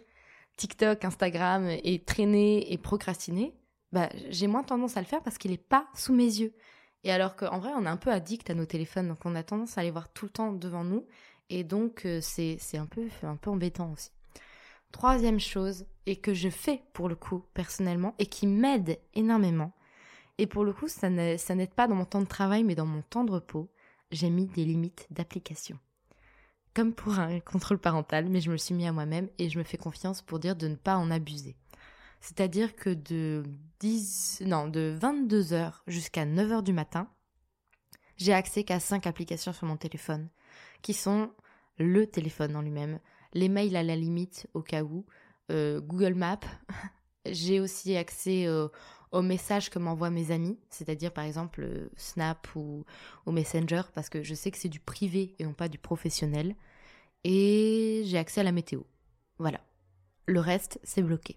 TikTok, 0.56 1.04
Instagram 1.04 1.68
et 1.68 2.02
traîner 2.04 2.72
et 2.72 2.78
procrastiner, 2.78 3.54
bah, 3.92 4.08
j'ai 4.28 4.46
moins 4.46 4.64
tendance 4.64 4.96
à 4.96 5.00
le 5.00 5.06
faire 5.06 5.22
parce 5.22 5.38
qu'il 5.38 5.50
n'est 5.50 5.56
pas 5.56 5.86
sous 5.94 6.12
mes 6.12 6.24
yeux. 6.24 6.52
Et 7.04 7.12
alors 7.12 7.36
qu'en 7.36 7.58
vrai, 7.58 7.70
on 7.76 7.84
est 7.84 7.88
un 7.88 7.96
peu 7.96 8.10
addict 8.10 8.50
à 8.50 8.54
nos 8.54 8.66
téléphones, 8.66 9.08
donc 9.08 9.24
on 9.24 9.34
a 9.34 9.42
tendance 9.42 9.78
à 9.78 9.82
les 9.82 9.90
voir 9.90 10.12
tout 10.12 10.26
le 10.26 10.30
temps 10.30 10.52
devant 10.52 10.84
nous, 10.84 11.06
et 11.48 11.64
donc 11.64 12.04
euh, 12.04 12.20
c'est 12.20 12.58
un 12.76 12.86
peu, 12.86 13.08
un 13.22 13.36
peu 13.36 13.50
embêtant 13.50 13.92
aussi. 13.92 14.10
Troisième 14.90 15.38
chose, 15.38 15.86
et 16.06 16.16
que 16.16 16.34
je 16.34 16.48
fais 16.48 16.82
pour 16.92 17.08
le 17.08 17.14
coup 17.14 17.44
personnellement, 17.54 18.14
et 18.18 18.26
qui 18.26 18.46
m'aide 18.46 18.98
énormément, 19.14 19.72
et 20.38 20.46
pour 20.46 20.64
le 20.64 20.72
coup, 20.72 20.88
ça 20.88 21.10
n'aide 21.10 21.74
pas 21.74 21.88
dans 21.88 21.96
mon 21.96 22.04
temps 22.04 22.22
de 22.22 22.26
travail, 22.26 22.62
mais 22.62 22.76
dans 22.76 22.86
mon 22.86 23.02
temps 23.02 23.24
de 23.24 23.32
repos, 23.32 23.70
j'ai 24.12 24.30
mis 24.30 24.46
des 24.46 24.64
limites 24.64 25.06
d'application. 25.10 25.78
Comme 26.74 26.94
pour 26.94 27.18
un 27.18 27.40
contrôle 27.40 27.78
parental, 27.78 28.28
mais 28.28 28.40
je 28.40 28.50
me 28.50 28.56
suis 28.56 28.74
mis 28.74 28.86
à 28.86 28.92
moi-même 28.92 29.28
et 29.38 29.50
je 29.50 29.58
me 29.58 29.64
fais 29.64 29.76
confiance 29.76 30.22
pour 30.22 30.38
dire 30.38 30.54
de 30.54 30.68
ne 30.68 30.76
pas 30.76 30.96
en 30.96 31.10
abuser. 31.10 31.56
C'est-à-dire 32.20 32.76
que 32.76 32.90
de 32.90 33.42
10, 33.80 34.42
non, 34.46 34.68
de 34.68 34.96
22h 35.00 35.72
jusqu'à 35.88 36.24
9h 36.24 36.62
du 36.62 36.72
matin, 36.72 37.08
j'ai 38.16 38.32
accès 38.32 38.64
qu'à 38.64 38.80
5 38.80 39.06
applications 39.06 39.52
sur 39.52 39.66
mon 39.66 39.76
téléphone, 39.76 40.28
qui 40.82 40.94
sont 40.94 41.32
le 41.78 42.06
téléphone 42.06 42.54
en 42.56 42.62
lui-même, 42.62 43.00
les 43.34 43.48
mails 43.48 43.76
à 43.76 43.82
la 43.82 43.96
limite 43.96 44.48
au 44.54 44.62
cas 44.62 44.82
où, 44.82 45.04
euh, 45.50 45.80
Google 45.80 46.14
Maps. 46.14 46.40
j'ai 47.26 47.60
aussi 47.60 47.96
accès 47.96 48.46
aux 49.12 49.22
messages 49.22 49.70
que 49.70 49.78
m'envoient 49.78 50.10
mes 50.10 50.30
amis, 50.30 50.58
c'est-à-dire 50.70 51.12
par 51.12 51.24
exemple 51.24 51.62
euh, 51.62 51.88
Snap 51.96 52.48
ou, 52.54 52.84
ou 53.26 53.32
Messenger, 53.32 53.82
parce 53.94 54.08
que 54.08 54.22
je 54.22 54.34
sais 54.34 54.50
que 54.50 54.58
c'est 54.58 54.68
du 54.68 54.80
privé 54.80 55.34
et 55.38 55.44
non 55.44 55.52
pas 55.52 55.68
du 55.68 55.78
professionnel. 55.78 56.54
Et 57.24 58.02
j'ai 58.06 58.18
accès 58.18 58.40
à 58.40 58.44
la 58.44 58.52
météo. 58.52 58.82
Voilà. 59.38 59.60
Le 60.26 60.40
reste, 60.40 60.78
c'est 60.82 61.02
bloqué. 61.02 61.36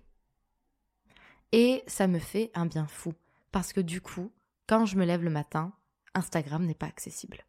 Et 1.52 1.84
ça 1.88 2.08
me 2.08 2.20
fait 2.20 2.52
un 2.54 2.66
bien 2.66 2.88
fou. 2.88 3.14
Parce 3.52 3.74
que 3.74 3.82
du 3.82 4.02
coup, 4.02 4.32
quand 4.68 4.86
je 4.86 4.96
me 4.98 5.06
lève 5.06 5.24
le 5.24 5.30
matin, 5.30 5.74
Instagram 6.14 6.66
n'est 6.66 6.74
pas 6.74 6.88
accessible. 6.88 7.46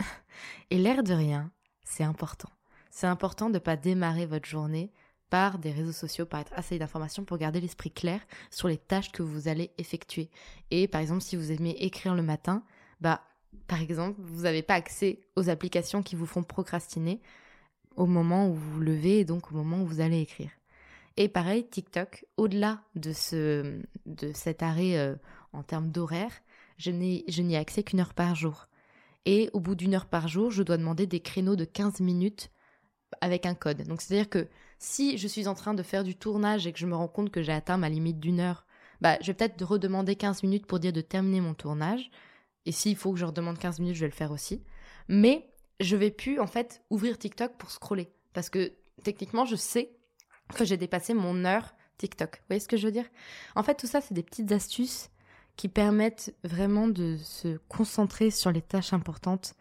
Et 0.70 0.78
l'air 0.78 1.02
de 1.02 1.14
rien, 1.14 1.50
c'est 1.84 2.04
important. 2.04 2.50
C'est 2.90 3.06
important 3.06 3.48
de 3.48 3.54
ne 3.54 3.58
pas 3.58 3.76
démarrer 3.76 4.26
votre 4.26 4.48
journée 4.48 4.90
par 5.30 5.58
des 5.58 5.70
réseaux 5.70 5.92
sociaux, 5.92 6.26
par 6.26 6.40
être 6.40 6.52
assez 6.54 6.78
d'informations 6.78 7.24
pour 7.24 7.38
garder 7.38 7.60
l'esprit 7.60 7.90
clair 7.90 8.20
sur 8.50 8.68
les 8.68 8.76
tâches 8.76 9.12
que 9.12 9.22
vous 9.22 9.48
allez 9.48 9.70
effectuer. 9.78 10.28
Et 10.70 10.88
par 10.88 11.00
exemple, 11.00 11.22
si 11.22 11.36
vous 11.36 11.52
aimez 11.52 11.76
écrire 11.78 12.14
le 12.14 12.22
matin, 12.22 12.64
bah, 13.00 13.22
par 13.66 13.80
exemple, 13.80 14.20
vous 14.20 14.42
n'avez 14.42 14.62
pas 14.62 14.74
accès 14.74 15.20
aux 15.36 15.48
applications 15.48 16.02
qui 16.02 16.16
vous 16.16 16.26
font 16.26 16.42
procrastiner 16.42 17.20
au 17.96 18.06
moment 18.06 18.48
où 18.48 18.54
vous 18.54 18.72
vous 18.72 18.80
levez 18.80 19.20
et 19.20 19.24
donc 19.24 19.50
au 19.52 19.54
moment 19.54 19.82
où 19.82 19.86
vous 19.86 20.00
allez 20.00 20.20
écrire. 20.20 20.50
Et 21.16 21.28
pareil, 21.28 21.66
TikTok, 21.66 22.24
au-delà 22.36 22.82
de, 22.94 23.12
ce, 23.12 23.80
de 24.06 24.32
cet 24.32 24.62
arrêt 24.62 24.96
euh, 24.96 25.14
en 25.52 25.62
termes 25.62 25.90
d'horaire, 25.90 26.32
je 26.78 26.90
n'y 26.90 27.24
ai 27.54 27.56
accès 27.56 27.82
qu'une 27.82 28.00
heure 28.00 28.14
par 28.14 28.34
jour. 28.34 28.68
Et 29.26 29.50
au 29.52 29.60
bout 29.60 29.74
d'une 29.74 29.94
heure 29.94 30.06
par 30.06 30.28
jour, 30.28 30.50
je 30.50 30.62
dois 30.62 30.78
demander 30.78 31.06
des 31.06 31.20
créneaux 31.20 31.56
de 31.56 31.64
15 31.64 32.00
minutes 32.00 32.50
avec 33.20 33.44
un 33.44 33.54
code. 33.54 33.82
Donc 33.82 34.00
c'est-à-dire 34.00 34.30
que 34.30 34.48
si 34.80 35.18
je 35.18 35.28
suis 35.28 35.46
en 35.46 35.54
train 35.54 35.74
de 35.74 35.82
faire 35.82 36.04
du 36.04 36.16
tournage 36.16 36.66
et 36.66 36.72
que 36.72 36.78
je 36.78 36.86
me 36.86 36.96
rends 36.96 37.06
compte 37.06 37.30
que 37.30 37.42
j'ai 37.42 37.52
atteint 37.52 37.76
ma 37.76 37.90
limite 37.90 38.18
d'une 38.18 38.40
heure, 38.40 38.66
bah, 39.02 39.18
je 39.20 39.26
vais 39.28 39.34
peut-être 39.34 39.62
redemander 39.62 40.16
15 40.16 40.42
minutes 40.42 40.66
pour 40.66 40.80
dire 40.80 40.92
de 40.92 41.02
terminer 41.02 41.42
mon 41.42 41.54
tournage. 41.54 42.10
Et 42.64 42.72
s'il 42.72 42.96
faut 42.96 43.12
que 43.12 43.18
je 43.18 43.26
redemande 43.26 43.58
15 43.58 43.78
minutes, 43.78 43.94
je 43.94 44.00
vais 44.00 44.08
le 44.08 44.14
faire 44.14 44.32
aussi. 44.32 44.64
Mais 45.06 45.52
je 45.80 45.96
vais 45.96 46.10
plus 46.10 46.40
en 46.40 46.46
fait 46.46 46.82
ouvrir 46.88 47.18
TikTok 47.18 47.56
pour 47.58 47.70
scroller. 47.70 48.10
Parce 48.32 48.48
que 48.48 48.72
techniquement, 49.04 49.44
je 49.44 49.56
sais 49.56 49.92
que 50.54 50.64
j'ai 50.64 50.78
dépassé 50.78 51.12
mon 51.12 51.44
heure 51.44 51.74
TikTok. 51.98 52.36
Vous 52.36 52.44
voyez 52.48 52.60
ce 52.60 52.68
que 52.68 52.78
je 52.78 52.86
veux 52.86 52.92
dire? 52.92 53.08
En 53.56 53.62
fait, 53.62 53.74
tout 53.74 53.86
ça, 53.86 54.00
c'est 54.00 54.14
des 54.14 54.22
petites 54.22 54.50
astuces 54.50 55.10
qui 55.56 55.68
permettent 55.68 56.34
vraiment 56.42 56.88
de 56.88 57.18
se 57.18 57.58
concentrer 57.68 58.30
sur 58.30 58.50
les 58.50 58.62
tâches 58.62 58.94
importantes 58.94 59.54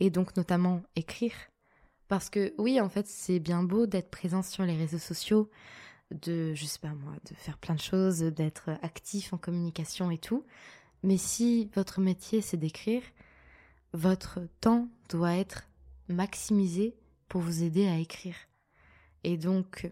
et 0.00 0.10
donc 0.10 0.36
notamment 0.36 0.82
écrire. 0.96 1.34
Parce 2.08 2.30
que 2.30 2.54
oui, 2.58 2.80
en 2.80 2.88
fait, 2.88 3.06
c'est 3.06 3.40
bien 3.40 3.62
beau 3.62 3.86
d'être 3.86 4.10
présent 4.10 4.42
sur 4.42 4.64
les 4.64 4.76
réseaux 4.76 4.98
sociaux, 4.98 5.50
de, 6.10 6.54
je 6.54 6.64
sais 6.64 6.78
pas 6.78 6.94
moi, 6.94 7.14
de 7.28 7.34
faire 7.34 7.58
plein 7.58 7.74
de 7.74 7.80
choses, 7.80 8.20
d'être 8.20 8.70
actif 8.82 9.32
en 9.32 9.38
communication 9.38 10.10
et 10.10 10.18
tout. 10.18 10.44
Mais 11.02 11.16
si 11.16 11.68
votre 11.74 12.00
métier 12.00 12.40
c'est 12.40 12.56
d'écrire, 12.56 13.02
votre 13.92 14.40
temps 14.60 14.88
doit 15.08 15.34
être 15.34 15.64
maximisé 16.08 16.96
pour 17.28 17.40
vous 17.40 17.62
aider 17.62 17.86
à 17.88 17.98
écrire. 17.98 18.36
Et 19.24 19.36
donc, 19.36 19.90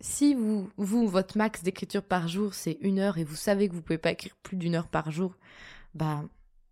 si 0.00 0.34
vous, 0.34 0.70
vous 0.76 1.08
votre 1.08 1.38
max 1.38 1.62
d'écriture 1.62 2.02
par 2.02 2.28
jour, 2.28 2.52
c'est 2.52 2.76
une 2.82 2.98
heure 2.98 3.16
et 3.16 3.24
vous 3.24 3.36
savez 3.36 3.68
que 3.68 3.74
vous 3.74 3.82
pouvez 3.82 3.98
pas 3.98 4.12
écrire 4.12 4.36
plus 4.42 4.56
d'une 4.56 4.74
heure 4.74 4.88
par 4.88 5.10
jour, 5.10 5.36
bah, 5.94 6.24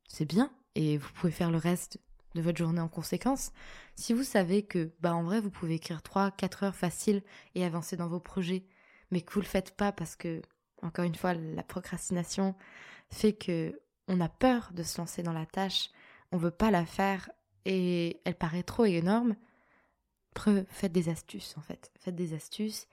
c'est 0.06 0.26
bien 0.26 0.52
et 0.74 0.98
vous 0.98 1.08
pouvez 1.14 1.32
faire 1.32 1.50
le 1.50 1.58
reste 1.58 1.98
de 2.34 2.40
votre 2.40 2.58
journée 2.58 2.80
en 2.80 2.88
conséquence. 2.88 3.52
Si 3.94 4.12
vous 4.12 4.24
savez 4.24 4.62
que, 4.62 4.92
bah, 5.00 5.14
en 5.14 5.22
vrai, 5.22 5.40
vous 5.40 5.50
pouvez 5.50 5.74
écrire 5.74 6.02
3, 6.02 6.30
4 6.32 6.64
heures 6.64 6.74
facile 6.74 7.22
et 7.54 7.64
avancer 7.64 7.96
dans 7.96 8.08
vos 8.08 8.20
projets, 8.20 8.64
mais 9.10 9.20
que 9.20 9.32
vous 9.32 9.40
le 9.40 9.46
faites 9.46 9.76
pas 9.76 9.92
parce 9.92 10.16
que, 10.16 10.42
encore 10.82 11.04
une 11.04 11.14
fois, 11.14 11.34
la 11.34 11.62
procrastination 11.62 12.54
fait 13.10 13.32
que 13.32 13.80
on 14.08 14.20
a 14.20 14.28
peur 14.28 14.70
de 14.74 14.82
se 14.82 14.98
lancer 14.98 15.22
dans 15.22 15.32
la 15.32 15.46
tâche, 15.46 15.90
on 16.32 16.36
veut 16.36 16.50
pas 16.50 16.70
la 16.70 16.84
faire 16.84 17.30
et 17.64 18.20
elle 18.24 18.34
paraît 18.34 18.64
trop 18.64 18.84
énorme, 18.84 19.36
faites 20.68 20.92
des 20.92 21.08
astuces 21.08 21.54
en 21.56 21.60
fait. 21.60 21.92
Faites 22.00 22.16
des 22.16 22.34
astuces 22.34 22.88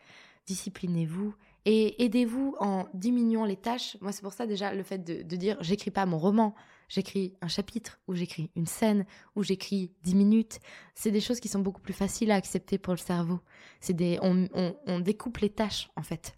disciplinez-vous 0.50 1.36
et 1.66 2.04
aidez-vous 2.04 2.56
en 2.60 2.88
diminuant 2.96 3.46
les 3.46 3.56
tâches. 3.56 3.98
Moi, 4.02 4.12
c'est 4.12 4.24
pour 4.24 4.34
ça 4.34 4.48
déjà 4.48 4.74
le 4.74 4.82
fait 4.84 4.98
de, 4.98 5.36
dire 5.36 5.58
j'écris 5.62 5.92
pas 5.92 6.08
mon 6.08 6.18
roman, 6.18 6.56
j'écris 6.90 7.38
un 7.42 7.48
chapitre 7.48 8.00
ou 8.08 8.16
j'écris 8.16 8.52
une 8.56 8.66
scène 8.66 9.06
ou 9.36 9.44
j'écris 9.44 9.94
dix 10.04 10.16
minutes. 10.16 10.60
C'est 10.96 11.12
des 11.12 11.22
choses 11.22 11.40
qui 11.40 11.48
sont 11.48 11.60
beaucoup 11.60 11.82
plus 11.82 11.94
faciles 11.94 12.32
à 12.32 12.36
accepter 12.36 12.78
pour 12.78 12.94
le 12.94 12.98
cerveau. 12.98 13.40
C'est 13.80 13.94
des, 13.94 14.20
on, 14.22 14.50
on, 14.86 15.00
découpe 15.00 15.38
les 15.38 15.50
tâches 15.50 15.90
en 15.96 16.04
fait. 16.04 16.38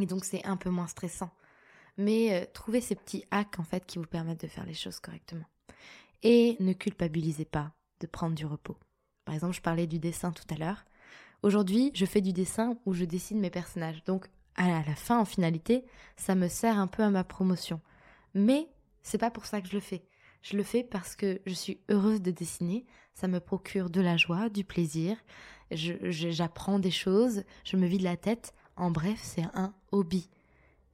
Et 0.00 0.06
donc 0.06 0.24
c'est 0.24 0.44
un 0.44 0.56
peu 0.56 0.70
moins 0.70 0.88
stressant. 0.88 1.30
Mais 1.96 2.34
euh, 2.34 2.46
trouvez 2.52 2.80
ces 2.80 2.96
petits 2.96 3.24
hacks 3.30 3.58
en 3.60 3.64
fait 3.64 3.86
qui 3.86 3.98
vous 3.98 4.06
permettent 4.06 4.40
de 4.40 4.48
faire 4.48 4.66
les 4.66 4.74
choses 4.74 4.98
correctement. 4.98 5.46
Et 6.22 6.56
ne 6.58 6.72
culpabilisez 6.72 7.44
pas 7.44 7.72
de 8.00 8.06
prendre 8.06 8.34
du 8.34 8.46
repos. 8.46 8.76
Par 9.24 9.34
exemple, 9.34 9.54
je 9.54 9.60
parlais 9.60 9.86
du 9.86 9.98
dessin 9.98 10.32
tout 10.32 10.44
à 10.50 10.56
l'heure. 10.56 10.84
Aujourd'hui, 11.42 11.90
je 11.94 12.06
fais 12.06 12.20
du 12.20 12.32
dessin 12.32 12.78
où 12.86 12.94
je 12.94 13.04
dessine 13.04 13.40
mes 13.40 13.50
personnages. 13.50 14.02
Donc, 14.04 14.26
à 14.56 14.68
la 14.68 14.94
fin, 14.94 15.18
en 15.20 15.24
finalité, 15.24 15.84
ça 16.16 16.34
me 16.34 16.48
sert 16.48 16.78
un 16.78 16.86
peu 16.86 17.02
à 17.02 17.10
ma 17.10 17.24
promotion. 17.24 17.80
Mais 18.34 18.68
c'est 19.06 19.18
pas 19.18 19.30
pour 19.30 19.46
ça 19.46 19.60
que 19.60 19.68
je 19.68 19.74
le 19.74 19.80
fais. 19.80 20.02
Je 20.42 20.56
le 20.56 20.64
fais 20.64 20.82
parce 20.82 21.14
que 21.14 21.40
je 21.46 21.54
suis 21.54 21.80
heureuse 21.88 22.20
de 22.20 22.32
dessiner. 22.32 22.84
ça 23.14 23.28
me 23.28 23.38
procure 23.38 23.88
de 23.88 24.00
la 24.00 24.16
joie, 24.16 24.48
du 24.48 24.64
plaisir, 24.64 25.16
j'apprends 25.70 26.80
des 26.80 26.90
choses, 26.90 27.44
je 27.64 27.76
me 27.76 27.86
vide 27.86 28.02
la 28.02 28.16
tête. 28.16 28.52
En 28.76 28.90
bref, 28.90 29.20
c'est 29.22 29.44
un 29.54 29.72
hobby. 29.92 30.28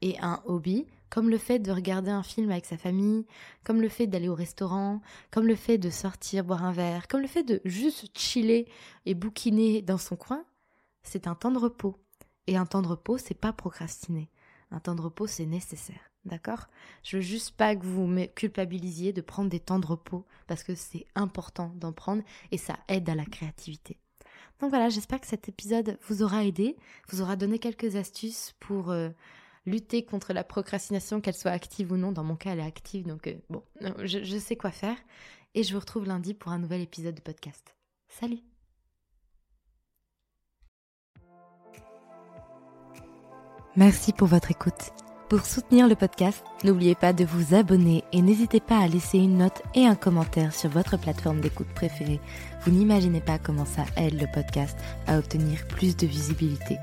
Et 0.02 0.18
un 0.20 0.42
hobby, 0.44 0.86
comme 1.08 1.30
le 1.30 1.38
fait 1.38 1.58
de 1.58 1.72
regarder 1.72 2.10
un 2.10 2.22
film 2.22 2.50
avec 2.50 2.66
sa 2.66 2.76
famille, 2.76 3.24
comme 3.64 3.80
le 3.80 3.88
fait 3.88 4.06
d'aller 4.06 4.28
au 4.28 4.34
restaurant, 4.34 5.00
comme 5.30 5.46
le 5.46 5.56
fait 5.56 5.78
de 5.78 5.88
sortir 5.88 6.44
boire 6.44 6.64
un 6.64 6.72
verre, 6.72 7.08
comme 7.08 7.22
le 7.22 7.28
fait 7.28 7.44
de 7.44 7.62
juste 7.64 8.16
chiller 8.16 8.68
et 9.06 9.14
bouquiner 9.14 9.80
dans 9.80 9.98
son 9.98 10.16
coin, 10.16 10.44
c'est 11.02 11.26
un 11.26 11.34
temps 11.34 11.50
de 11.50 11.58
repos. 11.58 11.96
Et 12.46 12.58
un 12.58 12.66
temps 12.66 12.82
de 12.82 12.88
repos, 12.88 13.16
c'est 13.16 13.34
pas 13.34 13.54
procrastiner. 13.54 14.28
Un 14.70 14.80
temps 14.80 14.94
de 14.94 15.02
repos, 15.02 15.26
c'est 15.26 15.46
nécessaire. 15.46 16.11
D'accord? 16.24 16.68
Je 17.02 17.16
veux 17.16 17.22
juste 17.22 17.56
pas 17.56 17.74
que 17.74 17.84
vous 17.84 18.06
me 18.06 18.26
culpabilisiez 18.26 19.12
de 19.12 19.20
prendre 19.20 19.50
des 19.50 19.58
temps 19.58 19.80
de 19.80 19.86
repos 19.86 20.24
parce 20.46 20.62
que 20.62 20.74
c'est 20.74 21.06
important 21.14 21.72
d'en 21.76 21.92
prendre 21.92 22.22
et 22.52 22.58
ça 22.58 22.78
aide 22.88 23.08
à 23.08 23.14
la 23.14 23.24
créativité. 23.24 23.98
Donc 24.60 24.70
voilà, 24.70 24.88
j'espère 24.88 25.20
que 25.20 25.26
cet 25.26 25.48
épisode 25.48 25.98
vous 26.06 26.22
aura 26.22 26.44
aidé, 26.44 26.76
vous 27.08 27.20
aura 27.20 27.34
donné 27.34 27.58
quelques 27.58 27.96
astuces 27.96 28.54
pour 28.60 28.90
euh, 28.90 29.08
lutter 29.66 30.04
contre 30.04 30.32
la 30.32 30.44
procrastination, 30.44 31.20
qu'elle 31.20 31.34
soit 31.34 31.50
active 31.50 31.90
ou 31.90 31.96
non. 31.96 32.12
Dans 32.12 32.22
mon 32.22 32.36
cas, 32.36 32.52
elle 32.52 32.60
est 32.60 32.66
active, 32.66 33.04
donc 33.04 33.26
euh, 33.26 33.34
bon, 33.50 33.64
je, 34.04 34.22
je 34.22 34.38
sais 34.38 34.56
quoi 34.56 34.70
faire. 34.70 34.96
Et 35.54 35.64
je 35.64 35.72
vous 35.72 35.80
retrouve 35.80 36.06
lundi 36.06 36.32
pour 36.32 36.52
un 36.52 36.58
nouvel 36.58 36.80
épisode 36.80 37.16
de 37.16 37.20
podcast. 37.20 37.74
Salut 38.08 38.38
Merci 43.74 44.12
pour 44.12 44.28
votre 44.28 44.50
écoute. 44.50 44.92
Pour 45.32 45.46
soutenir 45.46 45.88
le 45.88 45.94
podcast, 45.94 46.44
n'oubliez 46.62 46.94
pas 46.94 47.14
de 47.14 47.24
vous 47.24 47.54
abonner 47.54 48.04
et 48.12 48.20
n'hésitez 48.20 48.60
pas 48.60 48.76
à 48.76 48.86
laisser 48.86 49.16
une 49.16 49.38
note 49.38 49.62
et 49.74 49.86
un 49.86 49.94
commentaire 49.94 50.54
sur 50.54 50.68
votre 50.68 50.98
plateforme 50.98 51.40
d'écoute 51.40 51.72
préférée. 51.74 52.20
Vous 52.60 52.70
n'imaginez 52.70 53.22
pas 53.22 53.38
comment 53.38 53.64
ça 53.64 53.86
aide 53.96 54.20
le 54.20 54.26
podcast 54.30 54.76
à 55.06 55.16
obtenir 55.16 55.66
plus 55.68 55.96
de 55.96 56.06
visibilité. 56.06 56.76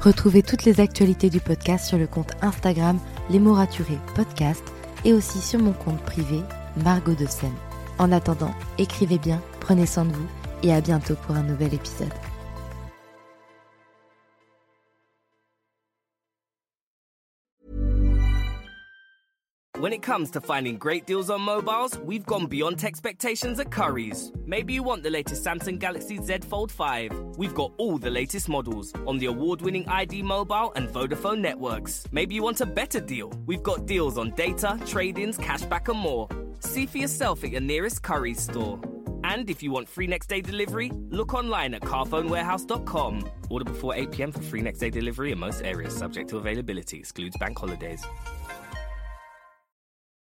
Retrouvez 0.00 0.42
toutes 0.42 0.64
les 0.64 0.80
actualités 0.80 1.30
du 1.30 1.38
podcast 1.38 1.86
sur 1.86 1.96
le 1.96 2.08
compte 2.08 2.32
Instagram 2.42 2.98
Les 3.30 3.38
mots 3.38 3.54
raturés 3.54 4.00
podcast 4.16 4.64
et 5.04 5.12
aussi 5.12 5.38
sur 5.38 5.60
mon 5.60 5.72
compte 5.72 6.02
privé 6.02 6.40
Margot 6.82 7.14
de 7.14 7.26
Seine. 7.26 7.54
En 8.00 8.10
attendant, 8.10 8.56
écrivez 8.76 9.18
bien, 9.18 9.40
prenez 9.60 9.86
soin 9.86 10.06
de 10.06 10.12
vous 10.14 10.26
et 10.64 10.74
à 10.74 10.80
bientôt 10.80 11.14
pour 11.14 11.36
un 11.36 11.44
nouvel 11.44 11.72
épisode. 11.72 12.12
When 19.84 19.92
it 19.92 20.00
comes 20.00 20.30
to 20.30 20.40
finding 20.40 20.78
great 20.78 21.04
deals 21.04 21.28
on 21.28 21.42
mobiles, 21.42 21.98
we've 21.98 22.24
gone 22.24 22.46
beyond 22.46 22.82
expectations 22.82 23.60
at 23.60 23.70
Curry's. 23.70 24.32
Maybe 24.46 24.72
you 24.72 24.82
want 24.82 25.02
the 25.02 25.10
latest 25.10 25.44
Samsung 25.44 25.78
Galaxy 25.78 26.16
Z 26.22 26.38
Fold 26.48 26.72
5. 26.72 27.36
We've 27.36 27.52
got 27.52 27.70
all 27.76 27.98
the 27.98 28.08
latest 28.08 28.48
models 28.48 28.94
on 29.06 29.18
the 29.18 29.26
award 29.26 29.60
winning 29.60 29.86
ID 29.86 30.22
Mobile 30.22 30.72
and 30.74 30.88
Vodafone 30.88 31.40
networks. 31.40 32.06
Maybe 32.12 32.34
you 32.34 32.42
want 32.42 32.62
a 32.62 32.64
better 32.64 32.98
deal. 32.98 33.30
We've 33.44 33.62
got 33.62 33.84
deals 33.84 34.16
on 34.16 34.30
data, 34.30 34.80
trade 34.86 35.18
ins, 35.18 35.36
cashback, 35.36 35.86
and 35.88 35.98
more. 35.98 36.30
See 36.60 36.86
for 36.86 36.96
yourself 36.96 37.44
at 37.44 37.50
your 37.50 37.60
nearest 37.60 38.02
Curry's 38.02 38.40
store. 38.40 38.80
And 39.22 39.50
if 39.50 39.62
you 39.62 39.70
want 39.70 39.86
free 39.86 40.06
next 40.06 40.28
day 40.28 40.40
delivery, 40.40 40.92
look 41.10 41.34
online 41.34 41.74
at 41.74 41.82
carphonewarehouse.com. 41.82 43.30
Order 43.50 43.64
before 43.66 43.94
8 43.94 44.10
pm 44.12 44.32
for 44.32 44.40
free 44.40 44.62
next 44.62 44.78
day 44.78 44.88
delivery 44.88 45.32
in 45.32 45.38
most 45.38 45.62
areas, 45.62 45.94
subject 45.94 46.30
to 46.30 46.38
availability, 46.38 46.96
excludes 47.00 47.36
bank 47.36 47.58
holidays. 47.58 48.02